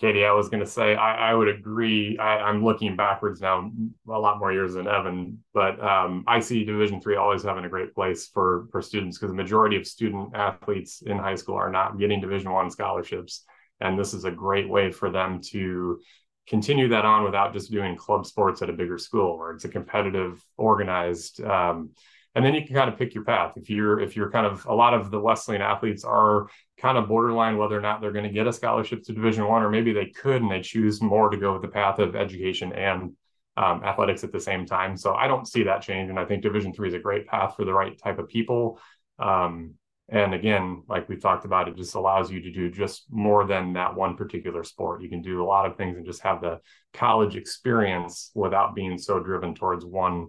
Katie, 0.00 0.24
I 0.24 0.32
was 0.32 0.48
going 0.48 0.64
to 0.64 0.70
say, 0.70 0.94
I, 0.94 1.30
I 1.30 1.34
would 1.34 1.48
agree. 1.48 2.16
I, 2.16 2.48
am 2.48 2.64
looking 2.64 2.96
backwards 2.96 3.42
now 3.42 3.70
a 4.08 4.18
lot 4.18 4.38
more 4.38 4.50
years 4.50 4.72
than 4.72 4.88
Evan, 4.88 5.44
but 5.52 5.78
um, 5.78 6.24
I 6.26 6.40
see 6.40 6.64
Division 6.64 7.02
three 7.02 7.16
always 7.16 7.42
having 7.42 7.66
a 7.66 7.68
great 7.68 7.94
place 7.94 8.26
for, 8.26 8.66
for 8.72 8.80
students 8.80 9.18
because 9.18 9.30
the 9.30 9.36
majority 9.36 9.76
of 9.76 9.86
student 9.86 10.34
athletes 10.34 11.02
in 11.04 11.18
high 11.18 11.34
school 11.34 11.56
are 11.56 11.70
not 11.70 11.98
getting 11.98 12.18
Division 12.18 12.50
one 12.50 12.70
scholarships. 12.70 13.44
And 13.82 13.98
this 13.98 14.14
is 14.14 14.24
a 14.24 14.30
great 14.30 14.70
way 14.70 14.90
for 14.90 15.10
them 15.10 15.42
to 15.50 16.00
continue 16.48 16.88
that 16.88 17.04
on 17.04 17.22
without 17.22 17.52
just 17.52 17.70
doing 17.70 17.94
club 17.94 18.24
sports 18.24 18.62
at 18.62 18.70
a 18.70 18.72
bigger 18.72 18.96
school 18.96 19.36
where 19.36 19.50
it's 19.50 19.66
a 19.66 19.68
competitive, 19.68 20.42
organized, 20.56 21.42
um, 21.44 21.90
and 22.34 22.44
then 22.44 22.54
you 22.54 22.64
can 22.64 22.76
kind 22.76 22.88
of 22.88 22.98
pick 22.98 23.14
your 23.14 23.24
path. 23.24 23.54
If 23.56 23.68
you're 23.68 24.00
if 24.00 24.16
you're 24.16 24.30
kind 24.30 24.46
of 24.46 24.64
a 24.66 24.74
lot 24.74 24.94
of 24.94 25.10
the 25.10 25.20
wesleyan 25.20 25.62
athletes 25.62 26.04
are 26.04 26.46
kind 26.78 26.96
of 26.96 27.08
borderline 27.08 27.56
whether 27.58 27.76
or 27.76 27.80
not 27.80 28.00
they're 28.00 28.12
going 28.12 28.24
to 28.24 28.30
get 28.30 28.46
a 28.46 28.52
scholarship 28.52 29.02
to 29.04 29.12
division 29.12 29.46
one 29.46 29.62
or 29.62 29.70
maybe 29.70 29.92
they 29.92 30.06
could 30.06 30.42
and 30.42 30.50
they 30.50 30.60
choose 30.60 31.02
more 31.02 31.28
to 31.28 31.36
go 31.36 31.52
with 31.52 31.62
the 31.62 31.68
path 31.68 31.98
of 31.98 32.14
education 32.14 32.72
and 32.72 33.12
um, 33.56 33.82
athletics 33.84 34.22
at 34.22 34.32
the 34.32 34.40
same 34.40 34.64
time. 34.64 34.96
So 34.96 35.14
i 35.14 35.26
don't 35.26 35.48
see 35.48 35.64
that 35.64 35.82
change 35.82 36.08
and 36.08 36.18
i 36.18 36.24
think 36.24 36.42
division 36.42 36.72
three 36.72 36.88
is 36.88 36.94
a 36.94 37.00
great 37.00 37.26
path 37.26 37.56
for 37.56 37.64
the 37.64 37.74
right 37.74 37.98
type 37.98 38.18
of 38.18 38.28
people. 38.28 38.78
Um, 39.18 39.74
and 40.08 40.32
again 40.32 40.82
like 40.88 41.08
we 41.08 41.16
talked 41.16 41.44
about 41.44 41.68
it 41.68 41.76
just 41.76 41.94
allows 41.94 42.30
you 42.30 42.40
to 42.40 42.52
do 42.52 42.70
just 42.70 43.06
more 43.10 43.44
than 43.44 43.72
that 43.72 43.96
one 43.96 44.16
particular 44.16 44.62
sport. 44.62 45.02
You 45.02 45.08
can 45.08 45.20
do 45.20 45.42
a 45.42 45.44
lot 45.44 45.66
of 45.66 45.76
things 45.76 45.96
and 45.96 46.06
just 46.06 46.22
have 46.22 46.40
the 46.40 46.60
college 46.94 47.34
experience 47.34 48.30
without 48.34 48.76
being 48.76 48.98
so 48.98 49.18
driven 49.18 49.54
towards 49.54 49.84
one 49.84 50.28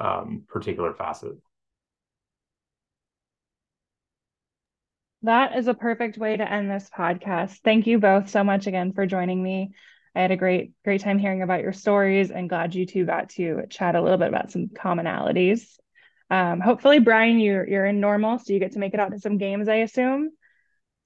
um, 0.00 0.44
particular 0.48 0.94
facet. 0.94 1.32
That 5.22 5.56
is 5.56 5.68
a 5.68 5.74
perfect 5.74 6.16
way 6.16 6.36
to 6.36 6.50
end 6.50 6.70
this 6.70 6.88
podcast. 6.88 7.58
Thank 7.62 7.86
you 7.86 7.98
both 7.98 8.30
so 8.30 8.42
much 8.42 8.66
again 8.66 8.92
for 8.94 9.04
joining 9.04 9.42
me. 9.42 9.74
I 10.14 10.22
had 10.22 10.30
a 10.30 10.36
great, 10.36 10.72
great 10.82 11.02
time 11.02 11.18
hearing 11.18 11.42
about 11.42 11.60
your 11.60 11.74
stories 11.74 12.30
and 12.30 12.48
glad 12.48 12.74
you 12.74 12.86
two 12.86 13.04
got 13.04 13.28
to 13.30 13.66
chat 13.68 13.94
a 13.94 14.00
little 14.00 14.18
bit 14.18 14.28
about 14.28 14.50
some 14.50 14.68
commonalities. 14.68 15.78
Um, 16.30 16.60
hopefully, 16.60 17.00
Bryan, 17.00 17.38
you're 17.38 17.68
you're 17.68 17.86
in 17.86 18.00
normal, 18.00 18.38
so 18.38 18.52
you 18.52 18.60
get 18.60 18.72
to 18.72 18.78
make 18.78 18.94
it 18.94 19.00
out 19.00 19.10
to 19.10 19.18
some 19.18 19.36
games, 19.36 19.68
I 19.68 19.76
assume. 19.76 20.30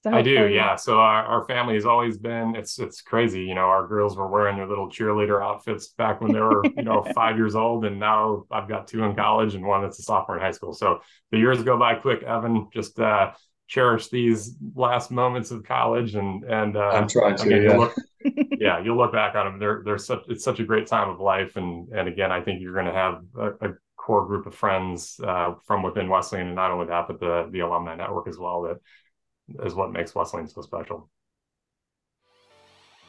So 0.05 0.12
I 0.12 0.21
do, 0.21 0.49
yeah. 0.49 0.77
So 0.77 0.99
our, 1.01 1.25
our 1.25 1.45
family 1.47 1.73
has 1.75 1.87
always 1.87 2.19
been 2.19 2.55
it's 2.57 2.79
it's 2.79 3.01
crazy. 3.01 3.40
You 3.45 3.55
know, 3.55 3.62
our 3.62 3.87
girls 3.87 4.19
were 4.19 4.29
wearing 4.29 4.57
their 4.59 4.69
little 4.69 4.90
cheerleader 4.90 5.43
outfits 5.43 5.88
back 5.88 6.21
when 6.21 6.31
they 6.31 6.40
were, 6.40 6.62
you 6.77 6.83
know, 6.83 7.03
five 7.14 7.38
years 7.38 7.55
old, 7.55 7.87
and 7.87 7.99
now 7.99 8.45
I've 8.51 8.69
got 8.69 8.87
two 8.87 9.03
in 9.05 9.17
college 9.17 9.55
and 9.55 9.64
one 9.64 9.81
that's 9.81 9.99
a 9.99 10.03
sophomore 10.03 10.37
in 10.37 10.43
high 10.43 10.51
school. 10.51 10.75
So 10.75 11.01
the 11.31 11.38
years 11.38 11.62
go 11.62 11.79
by 11.79 11.95
quick, 11.95 12.23
Evan. 12.23 12.69
Just 12.71 13.01
uh 13.01 13.33
cherish 13.67 14.09
these 14.09 14.57
last 14.75 15.11
moments 15.11 15.51
of 15.51 15.64
college 15.64 16.17
and 16.17 16.45
and 16.45 16.77
uh 16.77 16.81
I'm 16.81 17.09
trying 17.09 17.37
to, 17.38 17.49
yeah. 17.49 17.61
You'll 17.62 17.79
look, 17.79 17.95
yeah, 18.61 18.83
you'll 18.85 18.99
look 18.99 19.12
back 19.12 19.35
on 19.37 19.47
them. 19.47 19.59
They're 19.59 19.81
they're 19.87 19.97
such 19.97 20.25
it's 20.29 20.45
such 20.45 20.61
a 20.61 20.64
great 20.64 20.87
time 20.87 21.09
of 21.09 21.19
life. 21.19 21.57
And 21.57 21.88
and 21.95 22.09
again, 22.09 22.31
I 22.31 22.43
think 22.43 22.61
you're 22.61 22.75
gonna 22.75 22.93
have 22.93 23.23
a, 23.38 23.69
a 23.69 23.73
core 23.97 24.27
group 24.27 24.45
of 24.45 24.55
friends 24.55 25.19
uh, 25.27 25.55
from 25.67 25.83
within 25.83 26.11
Wesleyan, 26.11 26.49
and 26.49 26.57
not 26.57 26.73
only 26.73 26.88
that, 26.88 27.07
but 27.09 27.21
the 27.21 27.49
the 27.51 27.61
alumni 27.61 27.97
network 27.97 28.29
as 28.29 28.37
well 28.37 28.61
that 28.64 28.77
is 29.64 29.74
what 29.74 29.92
makes 29.92 30.14
Wesleyan 30.14 30.48
so 30.48 30.62
special. 30.62 31.09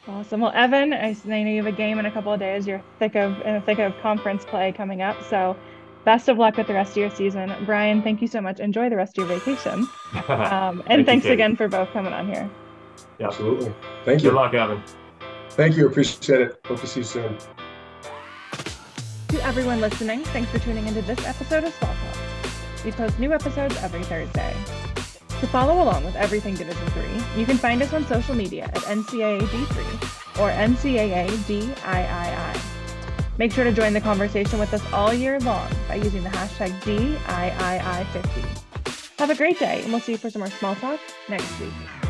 Awesome. 0.08 0.40
Well, 0.40 0.52
Evan, 0.54 0.92
I, 0.92 1.16
know 1.24 1.36
you 1.36 1.56
have 1.56 1.66
a 1.66 1.76
game 1.76 1.98
in 1.98 2.06
a 2.06 2.10
couple 2.10 2.32
of 2.32 2.38
days. 2.38 2.66
You're 2.66 2.82
thick 2.98 3.16
of 3.16 3.40
in 3.42 3.54
the 3.54 3.60
thick 3.60 3.80
of 3.80 3.92
conference 4.00 4.44
play 4.44 4.70
coming 4.70 5.02
up. 5.02 5.16
So 5.24 5.56
best 6.04 6.28
of 6.28 6.38
luck 6.38 6.56
with 6.56 6.68
the 6.68 6.74
rest 6.74 6.92
of 6.92 6.98
your 6.98 7.10
season. 7.10 7.52
Bryan, 7.66 8.02
thank 8.02 8.22
you 8.22 8.28
so 8.28 8.40
much. 8.40 8.60
Enjoy 8.60 8.88
the 8.88 8.96
rest 8.96 9.18
of 9.18 9.28
your 9.28 9.38
vacation. 9.38 9.88
Um, 10.28 10.82
and 10.86 10.86
Thank 10.86 11.06
thanks 11.06 11.26
you, 11.26 11.32
again 11.32 11.56
for 11.56 11.68
both 11.68 11.90
coming 11.92 12.12
on 12.12 12.26
here. 12.26 12.48
Yeah. 13.18 13.26
Absolutely. 13.28 13.74
Thank 14.04 14.22
you. 14.22 14.30
Good 14.30 14.36
luck, 14.36 14.54
Evan. 14.54 14.82
Thank 15.50 15.76
you. 15.76 15.86
Appreciate 15.86 16.40
it. 16.40 16.60
Hope 16.64 16.80
to 16.80 16.86
see 16.86 17.00
you 17.00 17.04
soon. 17.04 17.36
To 19.28 19.44
everyone 19.44 19.80
listening, 19.80 20.22
thanks 20.24 20.50
for 20.50 20.58
tuning 20.58 20.86
into 20.86 21.02
this 21.02 21.24
episode 21.26 21.64
of 21.64 21.74
Small 21.74 21.92
Talk. 21.92 22.84
We 22.84 22.92
post 22.92 23.18
new 23.18 23.32
episodes 23.32 23.76
every 23.82 24.04
Thursday. 24.04 24.54
To 25.40 25.46
follow 25.46 25.82
along 25.82 26.04
with 26.04 26.16
everything 26.16 26.54
Division 26.54 26.86
3, 26.88 27.40
you 27.40 27.44
can 27.44 27.58
find 27.58 27.82
us 27.82 27.92
on 27.92 28.06
social 28.06 28.34
media 28.34 28.64
at 28.64 28.76
NCAAD3 28.76 30.40
or 30.40 30.50
NCAADIII. 30.50 32.60
Make 33.38 33.52
sure 33.52 33.64
to 33.64 33.72
join 33.72 33.92
the 33.92 34.00
conversation 34.00 34.58
with 34.58 34.72
us 34.72 34.82
all 34.94 35.12
year 35.12 35.38
long 35.40 35.68
by 35.88 35.96
using 35.96 36.22
the 36.22 36.30
hashtag 36.30 36.70
DIII50. 36.80 39.18
Have 39.18 39.28
a 39.28 39.34
great 39.34 39.58
day, 39.58 39.82
and 39.82 39.92
we'll 39.92 40.00
see 40.00 40.12
you 40.12 40.18
for 40.18 40.30
some 40.30 40.40
more 40.40 40.50
small 40.50 40.74
talk 40.76 40.98
next 41.28 41.60
week. 41.60 42.05